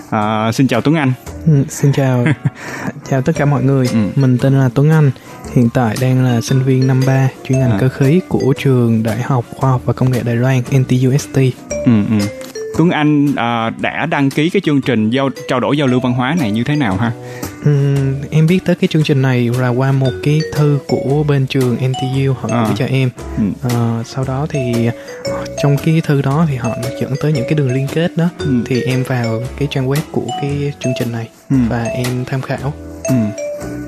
[0.10, 1.14] À, xin chào Tuấn Anh.
[1.46, 2.26] Ừ, xin chào
[3.10, 4.00] chào tất cả mọi người ừ.
[4.16, 5.12] mình tên là Tuấn Anh
[5.54, 7.78] hiện tại đang là sinh viên năm 3 chuyên ngành à.
[7.80, 11.36] cơ khí của trường Đại học Khoa học và Công nghệ Đài Loan NTUST
[11.70, 12.26] ừ, ừ.
[12.78, 16.14] Tuấn Anh à, đã đăng ký cái chương trình giao trao đổi giao lưu văn
[16.14, 17.12] hóa này như thế nào ha?
[17.70, 21.48] Uhm, em biết tới cái chương trình này là qua một cái thư của bên
[21.48, 22.74] trường NTU họ gửi à.
[22.76, 23.10] cho em.
[23.38, 23.44] Ừ.
[23.70, 24.90] À, sau đó thì
[25.64, 26.70] trong cái thư đó thì họ
[27.02, 28.62] dẫn tới những cái đường liên kết đó ừ.
[28.66, 31.56] thì em vào cái trang web của cái chương trình này ừ.
[31.70, 32.74] và em tham khảo.
[33.10, 33.16] Ừ.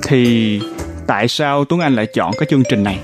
[0.02, 0.60] Thì
[1.06, 2.98] tại sao Tuấn Anh lại chọn cái chương trình này?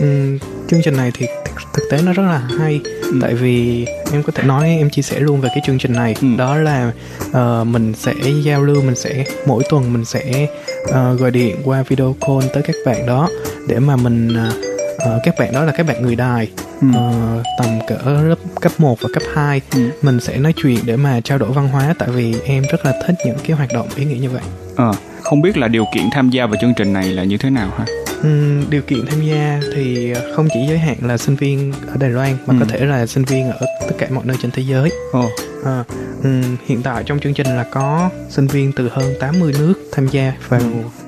[0.00, 0.38] Ừ,
[0.68, 1.26] chương trình này thì
[1.72, 3.18] thực tế nó rất là hay ừ.
[3.22, 6.14] tại vì em có thể nói em chia sẻ luôn về cái chương trình này
[6.20, 6.28] ừ.
[6.38, 6.92] đó là
[7.28, 10.46] uh, mình sẽ giao lưu mình sẽ mỗi tuần mình sẽ
[10.82, 13.28] uh, gọi điện qua video call tới các bạn đó
[13.68, 16.50] để mà mình uh, các bạn đó là các bạn người đài
[16.80, 16.86] ừ.
[16.88, 19.80] uh, tầm cỡ lớp cấp 1 và cấp 2 ừ.
[20.02, 22.92] mình sẽ nói chuyện để mà trao đổi văn hóa tại vì em rất là
[23.06, 24.42] thích những cái hoạt động ý nghĩa như vậy
[24.76, 24.92] à,
[25.32, 27.70] không biết là điều kiện tham gia vào chương trình này là như thế nào
[27.78, 27.84] ha
[28.28, 32.10] Uhm, điều kiện tham gia thì không chỉ giới hạn là sinh viên ở Đài
[32.10, 32.56] Loan mà ừ.
[32.60, 34.90] có thể là sinh viên ở tất cả mọi nơi trên thế giới.
[35.18, 35.30] Oh.
[35.64, 35.84] À,
[36.24, 40.06] um, hiện tại trong chương trình là có sinh viên từ hơn 80 nước tham
[40.06, 40.66] gia vào ừ.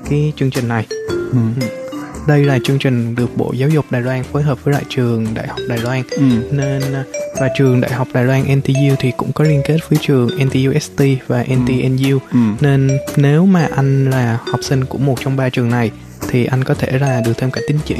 [0.09, 0.85] cái chương trình này.
[1.09, 1.37] Ừ.
[2.27, 5.27] Đây là chương trình được Bộ Giáo dục Đài Loan phối hợp với lại trường
[5.33, 6.23] Đại học Đài Loan ừ.
[6.51, 6.81] nên
[7.39, 11.01] và trường Đại học Đài Loan NTU thì cũng có liên kết với trường NTUST
[11.27, 12.39] và NTNU ừ.
[12.61, 15.91] nên nếu mà anh là học sinh của một trong ba trường này
[16.29, 17.95] thì anh có thể là được thêm cả tín chỉ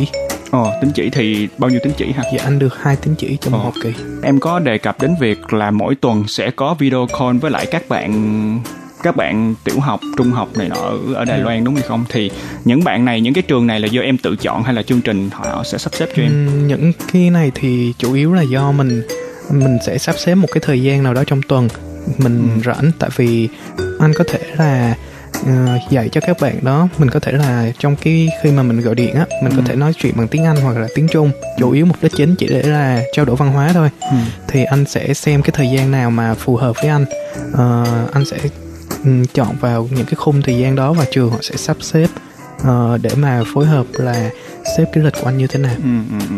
[0.51, 2.23] Ồ, tín chỉ thì bao nhiêu tín chỉ hả?
[2.33, 3.93] Dạ anh được hai tín chỉ trong một học kỳ.
[4.23, 7.65] Em có đề cập đến việc là mỗi tuần sẽ có video call với lại
[7.71, 8.59] các bạn
[9.05, 11.43] các bạn tiểu học, trung học này nọ ở Đài ừ.
[11.43, 12.05] Loan đúng hay không?
[12.09, 12.31] Thì
[12.65, 15.01] những bạn này, những cái trường này là do em tự chọn hay là chương
[15.01, 16.47] trình họ sẽ sắp xếp cho em?
[16.47, 19.01] Ừ, những cái này thì chủ yếu là do mình
[19.49, 21.67] mình sẽ sắp xếp một cái thời gian nào đó trong tuần
[22.17, 22.61] mình ừ.
[22.65, 23.49] rảnh tại vì
[23.99, 24.95] anh có thể là
[25.41, 28.81] uh, dạy cho các bạn đó mình có thể là trong cái khi mà mình
[28.81, 29.57] gọi điện á mình ừ.
[29.57, 32.11] có thể nói chuyện bằng tiếng anh hoặc là tiếng trung chủ yếu mục đích
[32.15, 34.17] chính chỉ để là trao đổi văn hóa thôi ừ.
[34.47, 37.05] thì anh sẽ xem cái thời gian nào mà phù hợp với anh
[37.53, 38.37] uh, anh sẽ
[39.33, 42.07] chọn vào những cái khung thời gian đó và trường họ sẽ sắp xếp
[42.61, 44.29] uh, để mà phối hợp là
[44.77, 45.75] xếp cái lịch của anh như thế nào.
[45.83, 46.35] Ừ, ừ, ừ.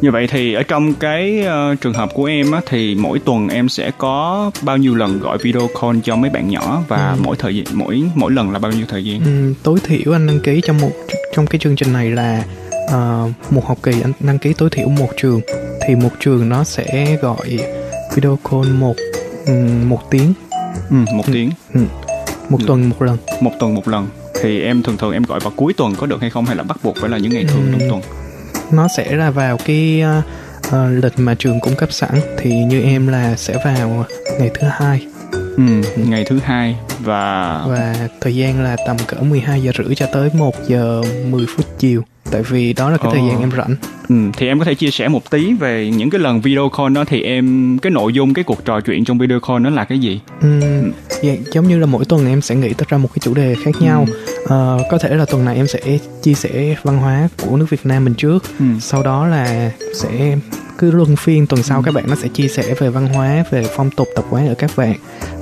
[0.00, 3.48] Như vậy thì ở trong cái uh, trường hợp của em á, thì mỗi tuần
[3.48, 7.16] em sẽ có bao nhiêu lần gọi video call cho mấy bạn nhỏ và ừ.
[7.24, 9.20] mỗi thời gian mỗi mỗi lần là bao nhiêu thời gian?
[9.24, 10.92] Ừ, tối thiểu anh đăng ký trong một
[11.34, 12.44] trong cái chương trình này là
[12.84, 15.40] uh, một học kỳ anh đăng ký tối thiểu một trường
[15.86, 17.58] thì một trường nó sẽ gọi
[18.14, 18.94] video call một
[19.46, 20.32] um, một tiếng.
[20.90, 21.50] Ừ, một tiếng.
[21.74, 21.80] Ừ.
[22.48, 23.16] Một tuần một lần.
[23.40, 24.08] Một tuần một lần.
[24.42, 26.44] Thì em thường thường em gọi vào cuối tuần có được hay không?
[26.44, 27.78] Hay là bắt buộc phải là những ngày thường ừ.
[27.78, 28.00] trong tuần?
[28.72, 30.24] Nó sẽ là vào cái uh,
[30.68, 32.20] uh, lịch mà trường cung cấp sẵn.
[32.38, 34.04] Thì như em là sẽ vào
[34.38, 35.06] ngày thứ hai.
[35.56, 35.62] Ừ,
[35.96, 40.30] ngày thứ hai và và thời gian là tầm cỡ 12 giờ rưỡi cho tới
[40.34, 43.76] 1 giờ 10 phút chiều tại vì đó là cái thời gian em rảnh
[44.08, 46.94] Ừ, thì em có thể chia sẻ một tí về những cái lần video call
[46.94, 49.84] đó thì em cái nội dung cái cuộc trò chuyện trong video call nó là
[49.84, 50.20] cái gì?
[50.40, 50.60] Ừ,
[51.22, 53.54] dạ, giống như là mỗi tuần em sẽ nghĩ tất ra một cái chủ đề
[53.64, 54.06] khác nhau.
[54.08, 54.44] Ừ.
[54.44, 57.86] Uh, có thể là tuần này em sẽ chia sẻ văn hóa của nước Việt
[57.86, 58.64] Nam mình trước, ừ.
[58.80, 60.36] sau đó là sẽ
[60.78, 63.66] cứ luân phiên tuần sau các bạn nó sẽ chia sẻ về văn hóa về
[63.76, 64.94] phong tục tập quán ở các bạn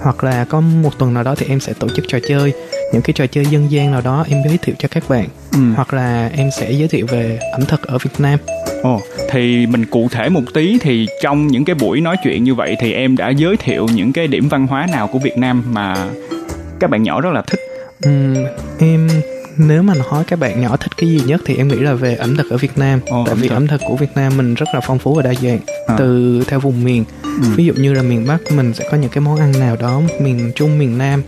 [0.03, 2.53] hoặc là có một tuần nào đó thì em sẽ tổ chức trò chơi
[2.93, 5.59] những cái trò chơi dân gian nào đó em giới thiệu cho các bạn ừ.
[5.77, 8.39] hoặc là em sẽ giới thiệu về ẩm thực ở Việt Nam
[8.83, 12.55] Ồ, thì mình cụ thể một tí thì trong những cái buổi nói chuyện như
[12.55, 15.63] vậy thì em đã giới thiệu những cái điểm văn hóa nào của Việt Nam
[15.73, 16.07] mà
[16.81, 17.61] các bạn nhỏ rất là thích.
[18.03, 18.35] Ừ,
[18.79, 19.09] em
[19.59, 22.15] nếu mà nói các bạn nhỏ thích cái gì nhất thì em nghĩ là về
[22.15, 24.67] ẩm thực ở Việt Nam Ồ, tại vì ẩm thực của Việt Nam mình rất
[24.75, 25.95] là phong phú và đa dạng à.
[25.99, 27.49] từ theo vùng miền ừ.
[27.57, 30.01] ví dụ như là miền Bắc mình sẽ có những cái món ăn nào đó
[30.21, 31.23] miền Trung miền Nam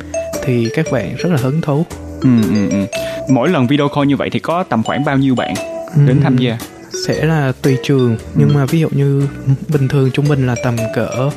[0.44, 1.86] thì các bạn rất là hứng thú
[2.20, 2.84] ừ, ừ, ừ.
[3.28, 5.54] mỗi lần video call như vậy thì có tầm khoảng bao nhiêu bạn
[5.96, 6.22] đến ừ.
[6.22, 6.58] tham gia
[7.06, 8.54] sẽ là tùy trường nhưng ừ.
[8.54, 9.28] mà ví dụ như
[9.68, 11.30] bình thường trung bình là tầm cỡ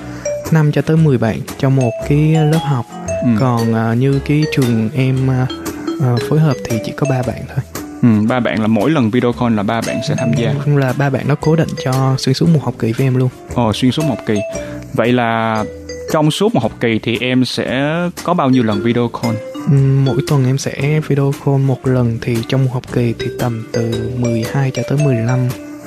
[0.52, 2.86] 5 cho tới 10 bạn trong một cái lớp học
[3.24, 3.30] ừ.
[3.40, 5.69] còn uh, như cái trường em uh,
[6.14, 7.84] uh, phối hợp thì chỉ có ba bạn thôi.
[8.02, 10.54] Ừ, ba bạn là mỗi lần video call là ba bạn sẽ tham gia.
[10.64, 13.16] Không là ba bạn nó cố định cho xuyên suốt một học kỳ với em
[13.16, 13.30] luôn.
[13.56, 14.40] Ồ xuyên suốt một kỳ.
[14.94, 15.64] Vậy là
[16.12, 17.94] trong suốt một học kỳ thì em sẽ
[18.24, 19.36] có bao nhiêu lần video call?
[19.54, 19.74] Ừ,
[20.06, 23.68] mỗi tuần em sẽ video call một lần thì trong một học kỳ thì tầm
[23.74, 25.40] từ 12 cho tới 15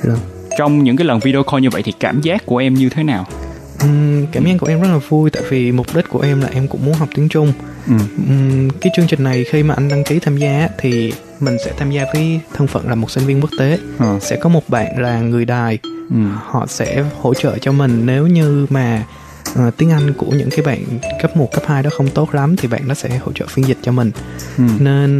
[0.03, 0.17] lần.
[0.57, 3.03] Trong những cái lần video call như vậy thì cảm giác của em như thế
[3.03, 3.25] nào
[3.83, 6.49] um, cảm giác của em rất là vui tại vì mục đích của em là
[6.53, 7.53] em cũng muốn học tiếng Trung
[7.87, 7.93] ừ.
[8.27, 11.71] um, cái chương trình này khi mà anh đăng ký tham gia thì mình sẽ
[11.77, 14.17] tham gia với thân phận là một sinh viên quốc tế ừ.
[14.21, 15.77] sẽ có một bạn là người đài
[16.09, 16.17] ừ.
[16.43, 19.05] họ sẽ hỗ trợ cho mình nếu như mà
[19.51, 20.79] uh, tiếng Anh của những cái bạn
[21.21, 23.67] cấp 1, cấp 2 đó không tốt lắm thì bạn nó sẽ hỗ trợ phiên
[23.67, 24.11] dịch cho mình
[24.57, 24.63] ừ.
[24.79, 25.19] nên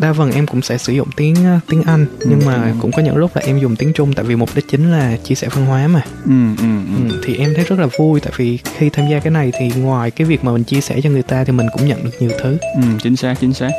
[0.00, 2.70] đa phần em cũng sẽ sử dụng tiếng ờ, tiếng Anh nhưng mà ừ.
[2.80, 5.16] cũng có những lúc là em dùng tiếng Trung tại vì mục đích chính là
[5.24, 6.64] chia sẻ văn hóa mà ừ, ừ,
[6.96, 7.10] ừ.
[7.10, 9.72] Ừ, thì em thấy rất là vui tại vì khi tham gia cái này thì
[9.76, 12.10] ngoài cái việc mà mình chia sẻ cho người ta thì mình cũng nhận được
[12.20, 13.70] nhiều thứ ừ, chính xác chính xác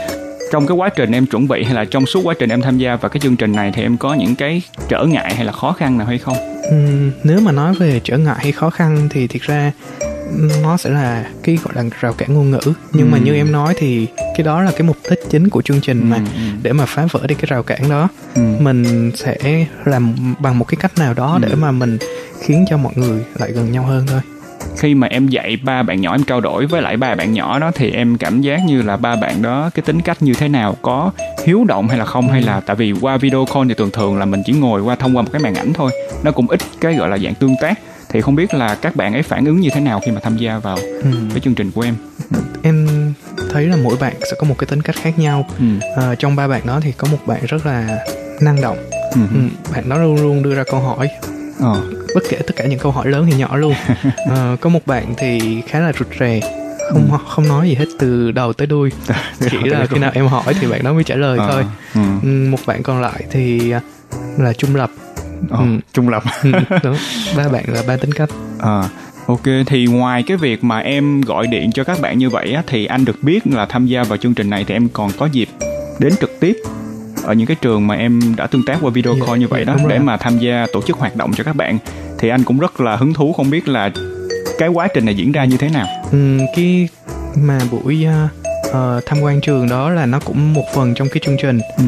[0.51, 2.77] trong cái quá trình em chuẩn bị hay là trong suốt quá trình em tham
[2.77, 5.51] gia vào cái chương trình này thì em có những cái trở ngại hay là
[5.51, 6.38] khó khăn nào hay không?
[6.69, 6.75] Ừ,
[7.23, 9.71] nếu mà nói về trở ngại hay khó khăn thì thực ra
[10.63, 13.11] nó sẽ là cái gọi là rào cản ngôn ngữ nhưng ừ.
[13.11, 15.99] mà như em nói thì cái đó là cái mục đích chính của chương trình
[15.99, 16.05] ừ.
[16.05, 16.41] mà ừ.
[16.63, 18.41] để mà phá vỡ đi cái rào cản đó ừ.
[18.59, 21.47] mình sẽ làm bằng một cái cách nào đó ừ.
[21.49, 21.97] để mà mình
[22.39, 24.21] khiến cho mọi người lại gần nhau hơn thôi
[24.77, 27.59] khi mà em dạy ba bạn nhỏ em trao đổi với lại ba bạn nhỏ
[27.59, 30.47] đó thì em cảm giác như là ba bạn đó cái tính cách như thế
[30.47, 31.11] nào có
[31.45, 32.32] hiếu động hay là không ừ.
[32.32, 34.95] hay là tại vì qua video call thì thường thường là mình chỉ ngồi qua
[34.95, 35.91] thông qua một cái màn ảnh thôi
[36.23, 37.80] nó cũng ít cái gọi là dạng tương tác
[38.10, 40.38] thì không biết là các bạn ấy phản ứng như thế nào khi mà tham
[40.38, 41.12] gia vào ừ.
[41.30, 41.95] cái chương trình của em
[42.64, 42.88] em
[43.49, 45.66] thấy là mỗi bạn sẽ có một cái tính cách khác nhau ừ.
[45.97, 47.99] à, trong ba bạn đó thì có một bạn rất là
[48.41, 48.78] năng động
[49.14, 49.22] ừ.
[49.34, 49.39] Ừ,
[49.74, 51.10] bạn đó luôn luôn đưa ra câu hỏi
[51.60, 51.82] ờ.
[52.16, 53.74] bất kể tất cả những câu hỏi lớn hay nhỏ luôn
[54.36, 56.39] à, có một bạn thì khá là rụt rè
[56.89, 57.18] không ừ.
[57.28, 58.91] không nói gì hết từ đầu tới đuôi
[59.51, 62.01] chỉ là khi nào em hỏi thì bạn đó mới trả lời à, thôi ừ.
[62.24, 62.28] ừ.
[62.28, 63.74] một bạn còn lại thì
[64.38, 64.91] là trung lập
[65.45, 65.65] oh, ừ.
[65.93, 66.23] trung lập.
[66.43, 66.51] Ừ,
[66.83, 66.95] đúng.
[67.37, 68.29] Ba bạn là ba tính cách.
[68.59, 68.83] À
[69.27, 72.63] ok thì ngoài cái việc mà em gọi điện cho các bạn như vậy á
[72.67, 75.25] thì anh được biết là tham gia vào chương trình này thì em còn có
[75.25, 75.49] dịp
[75.99, 76.55] đến trực tiếp
[77.23, 79.63] ở những cái trường mà em đã tương tác qua video yeah, call như vậy
[79.67, 81.77] yeah, đó để mà tham gia tổ chức hoạt động cho các bạn.
[82.19, 83.91] Thì anh cũng rất là hứng thú không biết là
[84.57, 85.87] cái quá trình này diễn ra như thế nào.
[86.11, 86.87] Ừ, cái
[87.35, 88.38] mà buổi uh,
[88.70, 91.84] uh, tham quan trường đó là nó cũng một phần trong cái chương trình ừ.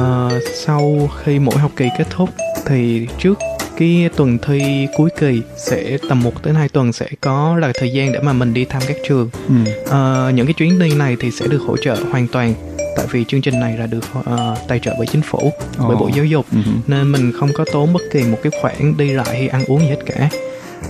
[0.00, 2.30] uh, sau khi mỗi học kỳ kết thúc
[2.66, 3.38] thì trước
[3.78, 7.90] cái tuần thi cuối kỳ sẽ tầm 1 đến 2 tuần sẽ có là thời
[7.90, 9.54] gian để mà mình đi thăm các trường ừ.
[9.82, 12.54] uh, những cái chuyến đi này thì sẽ được hỗ trợ hoàn toàn
[12.96, 15.54] tại vì chương trình này là được uh, tài trợ bởi chính phủ oh.
[15.78, 18.96] bởi bộ giáo dục uh nên mình không có tốn bất kỳ một cái khoản
[18.96, 20.28] đi lại hay ăn uống gì hết cả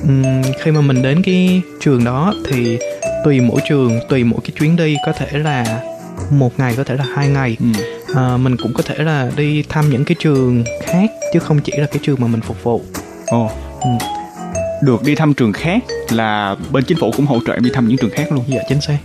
[0.03, 2.79] um, khi mà mình đến cái trường đó thì
[3.25, 5.83] tùy mỗi trường tùy mỗi cái chuyến đi có thể là
[6.31, 7.67] một ngày có thể là hai ngày ừ.
[8.15, 11.73] à, mình cũng có thể là đi thăm những cái trường khác chứ không chỉ
[11.77, 12.83] là cái trường mà mình phục vụ
[13.27, 13.51] ồ
[13.81, 13.91] ừ.
[14.83, 17.89] được đi thăm trường khác là bên chính phủ cũng hỗ trợ em đi thăm
[17.89, 18.99] những trường khác luôn dạ chính xác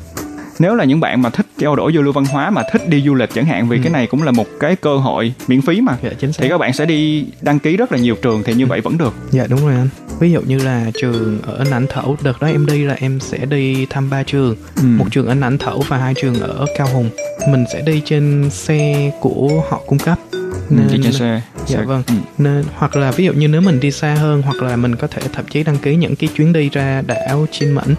[0.60, 3.02] nếu là những bạn mà thích trao đổi giao lưu văn hóa mà thích đi
[3.06, 3.82] du lịch chẳng hạn vì ừ.
[3.84, 6.44] cái này cũng là một cái cơ hội miễn phí mà dạ, chính xác.
[6.44, 8.68] thì các bạn sẽ đi đăng ký rất là nhiều trường thì như ừ.
[8.68, 12.18] vậy vẫn được dạ đúng rồi anh ví dụ như là trường ở Nẵnh Thẩu
[12.22, 14.56] đợt đó em đi là em sẽ đi thăm ba trường.
[14.76, 14.84] Ừ.
[14.84, 17.10] một trường ở Nẵnh Thẩu và hai trường ở Cao Hùng.
[17.52, 20.20] Mình sẽ đi trên xe của họ cung cấp.
[20.32, 20.40] Ừ,
[20.70, 21.86] nên đi trên xe dạ xe.
[21.86, 22.04] vâng.
[22.08, 22.14] ừ.
[22.38, 25.08] nên hoặc là ví dụ như nếu mình đi xa hơn hoặc là mình có
[25.08, 27.96] thể thậm chí đăng ký những cái chuyến đi ra đảo Chin Mẫn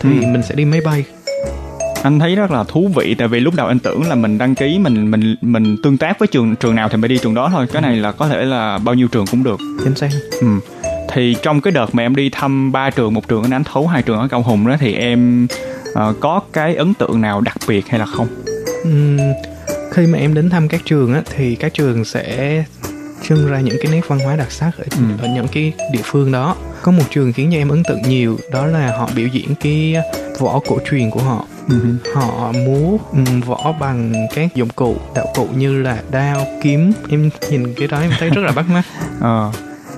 [0.00, 0.26] thì ừ.
[0.26, 1.04] mình sẽ đi máy bay.
[2.02, 4.54] Anh thấy rất là thú vị tại vì lúc đầu anh tưởng là mình đăng
[4.54, 7.48] ký mình mình mình tương tác với trường trường nào thì mới đi trường đó
[7.52, 7.66] thôi.
[7.72, 9.60] Cái này là có thể là bao nhiêu trường cũng được.
[9.84, 10.08] Chính xác.
[10.40, 10.46] Ừ
[11.08, 13.86] thì trong cái đợt mà em đi thăm ba trường một trường ở Ánh Thấu
[13.86, 15.46] hai trường ở Cao Hùng đó thì em
[15.90, 18.26] uh, có cái ấn tượng nào đặc biệt hay là không?
[18.88, 19.18] Uhm,
[19.92, 22.64] khi mà em đến thăm các trường á thì các trường sẽ
[23.22, 25.04] trưng ra những cái nét văn hóa đặc sắc ở, ừ.
[25.22, 28.38] ở những cái địa phương đó có một trường khiến cho em ấn tượng nhiều
[28.50, 29.96] đó là họ biểu diễn cái
[30.38, 31.74] võ cổ truyền của họ ừ.
[32.14, 32.98] họ múa
[33.46, 38.00] võ bằng các dụng cụ đạo cụ như là đao kiếm em nhìn cái đó
[38.00, 38.82] em thấy rất là bắt mắt
[39.20, 39.52] ờ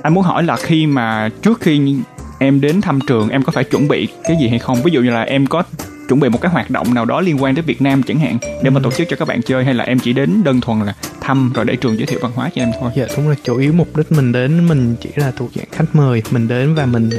[0.05, 1.97] anh muốn hỏi là khi mà trước khi
[2.39, 5.01] em đến thăm trường em có phải chuẩn bị cái gì hay không ví dụ
[5.01, 5.63] như là em có
[6.09, 8.39] chuẩn bị một cái hoạt động nào đó liên quan đến Việt Nam chẳng hạn
[8.63, 10.81] để mà tổ chức cho các bạn chơi hay là em chỉ đến đơn thuần
[10.81, 13.35] là thăm rồi để trường giới thiệu văn hóa cho em thôi dạ đúng là
[13.45, 16.75] chủ yếu mục đích mình đến mình chỉ là thuộc dạng khách mời mình đến
[16.75, 17.11] và mình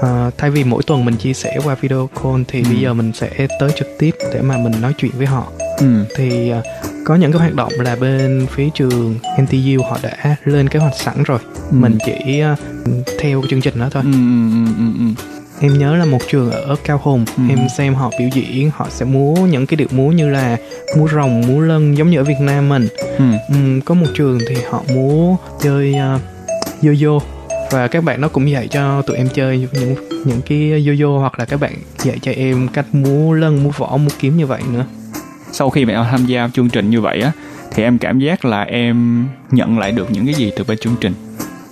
[0.00, 2.68] uh, thay vì mỗi tuần mình chia sẻ qua video call thì ừ.
[2.68, 6.04] bây giờ mình sẽ tới trực tiếp để mà mình nói chuyện với họ ừ.
[6.16, 6.64] thì uh,
[7.08, 10.94] có những cái hoạt động là bên phía trường NTU họ đã lên kế hoạch
[10.94, 11.38] sẵn rồi
[11.70, 11.76] ừ.
[11.76, 12.58] mình chỉ uh,
[13.18, 15.04] theo chương trình đó thôi ừ, ừ, ừ, ừ.
[15.18, 15.24] ừ
[15.60, 17.42] em nhớ là một trường ở cao hùng ừ.
[17.48, 20.56] em xem họ biểu diễn họ sẽ múa những cái điệu múa như là
[20.96, 22.88] múa rồng múa lân giống như ở việt nam mình
[23.18, 23.24] ừ.
[23.48, 26.20] Um, có một trường thì họ múa chơi uh,
[26.82, 27.18] yo-yo
[27.70, 29.94] và các bạn nó cũng dạy cho tụi em chơi những
[30.24, 33.96] những cái yo-yo hoặc là các bạn dạy cho em cách múa lân múa võ
[33.96, 34.84] múa kiếm như vậy nữa
[35.52, 37.32] sau khi mà em tham gia chương trình như vậy á
[37.70, 40.96] thì em cảm giác là em nhận lại được những cái gì từ bên chương
[41.00, 41.12] trình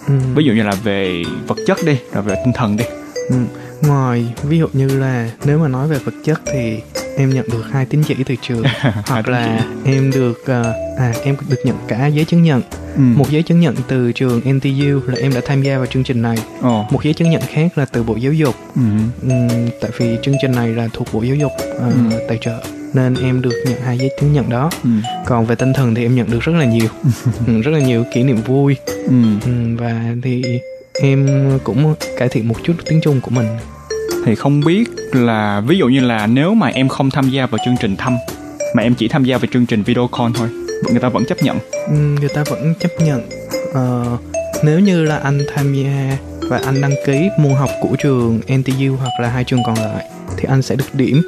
[0.07, 0.15] ừ.
[0.35, 2.85] ví dụ như là về vật chất đi rồi về tinh thần đi
[3.29, 3.37] ừ
[3.83, 6.81] ngoài ví dụ như là nếu mà nói về vật chất thì
[7.17, 8.63] em nhận được hai tín chỉ từ trường
[9.07, 10.67] hoặc là em được uh,
[10.99, 12.63] à em được nhận cả giấy chứng nhận
[12.97, 13.01] ừ.
[13.01, 16.23] một giấy chứng nhận từ trường NTU là em đã tham gia vào chương trình
[16.23, 16.87] này Ồ.
[16.91, 18.83] một giấy chứng nhận khác là từ bộ giáo dục ừ.
[19.23, 19.49] um,
[19.81, 22.27] tại vì chương trình này là thuộc bộ giáo dục uh, ừ.
[22.29, 22.63] tài trợ
[22.95, 24.71] nên em được nhận hai giấy chứng nhận đó.
[24.85, 24.91] Ừ.
[25.27, 26.89] còn về tinh thần thì em nhận được rất là nhiều.
[27.47, 28.77] Ừ, rất là nhiều kỷ niệm vui.
[28.87, 29.23] Ừ.
[29.45, 30.43] Ừ, và thì
[31.03, 31.29] em
[31.65, 33.47] cũng cải thiện một chút tiếng Trung của mình.
[34.27, 37.59] Thì không biết là ví dụ như là nếu mà em không tham gia vào
[37.65, 38.17] chương trình thăm
[38.75, 40.49] mà em chỉ tham gia vào chương trình video call thôi
[40.91, 41.59] người ta vẫn chấp nhận?
[41.87, 43.29] Ừ, người ta vẫn chấp nhận.
[43.71, 44.21] Uh,
[44.65, 46.19] nếu như là anh tham gia
[46.51, 50.05] và anh đăng ký môn học của trường NTU hoặc là hai trường còn lại
[50.37, 51.23] thì anh sẽ được điểm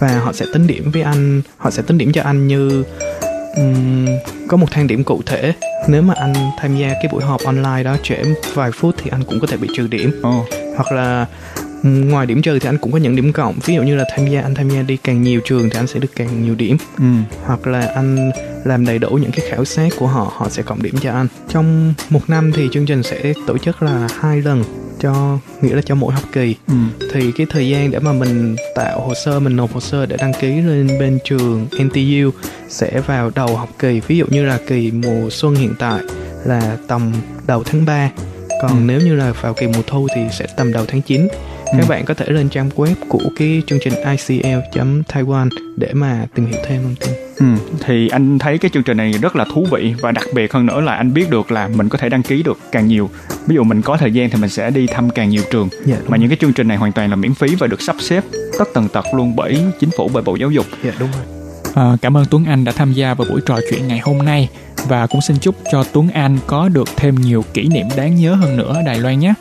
[0.00, 2.84] và họ sẽ tính điểm với anh họ sẽ tính điểm cho anh như
[3.56, 4.06] um,
[4.48, 5.52] có một thang điểm cụ thể.
[5.88, 8.22] Nếu mà anh tham gia cái buổi họp online đó trễ
[8.54, 10.22] vài phút thì anh cũng có thể bị trừ điểm.
[10.28, 10.46] Oh.
[10.76, 11.26] hoặc là
[11.82, 13.54] ngoài điểm trừ thì anh cũng có những điểm cộng.
[13.64, 15.86] Ví dụ như là tham gia anh tham gia đi càng nhiều trường thì anh
[15.86, 16.76] sẽ được càng nhiều điểm.
[16.98, 17.04] Ừ.
[17.44, 18.30] hoặc là anh
[18.64, 21.26] làm đầy đủ những cái khảo sát của họ họ sẽ cộng điểm cho anh.
[21.48, 24.64] Trong một năm thì chương trình sẽ tổ chức là hai lần
[25.00, 26.74] cho nghĩa là cho mỗi học kỳ ừ.
[27.12, 30.16] thì cái thời gian để mà mình tạo hồ sơ mình nộp hồ sơ để
[30.16, 32.30] đăng ký lên bên trường NTU
[32.68, 36.00] sẽ vào đầu học kỳ ví dụ như là kỳ mùa xuân hiện tại
[36.44, 37.12] là tầm
[37.46, 38.10] đầu tháng 3
[38.62, 38.76] còn ừ.
[38.86, 41.28] nếu như là vào kỳ mùa thu thì sẽ tầm đầu tháng 9
[41.72, 41.86] các ừ.
[41.88, 46.60] bạn có thể lên trang web của cái chương trình ICL.Taiwan để mà tìm hiểu
[46.66, 47.10] thêm thông tin.
[47.36, 47.46] Ừ,
[47.84, 50.66] thì anh thấy cái chương trình này rất là thú vị và đặc biệt hơn
[50.66, 53.10] nữa là anh biết được là mình có thể đăng ký được càng nhiều.
[53.46, 55.68] Ví dụ mình có thời gian thì mình sẽ đi thăm càng nhiều trường.
[55.84, 57.96] Dạ, mà những cái chương trình này hoàn toàn là miễn phí và được sắp
[57.98, 58.24] xếp
[58.58, 60.66] tất tần tật luôn bởi chính phủ bởi Bộ Giáo dục.
[60.84, 61.22] Dạ đúng rồi.
[61.74, 64.48] À, cảm ơn Tuấn Anh đã tham gia vào buổi trò chuyện ngày hôm nay
[64.88, 68.34] và cũng xin chúc cho Tuấn Anh có được thêm nhiều kỷ niệm đáng nhớ
[68.34, 69.34] hơn nữa ở Đài Loan nhé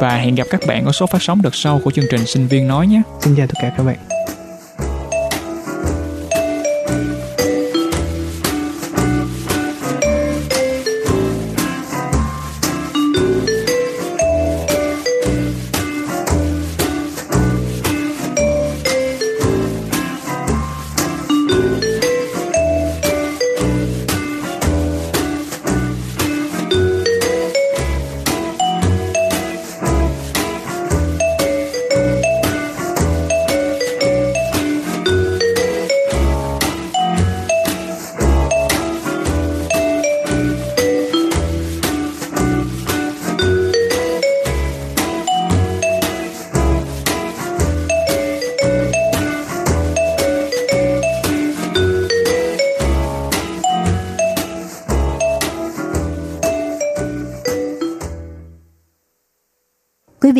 [0.00, 2.46] và hẹn gặp các bạn ở số phát sóng đợt sau của chương trình sinh
[2.46, 3.02] viên nói nhé.
[3.20, 4.09] Xin chào tất cả các bạn.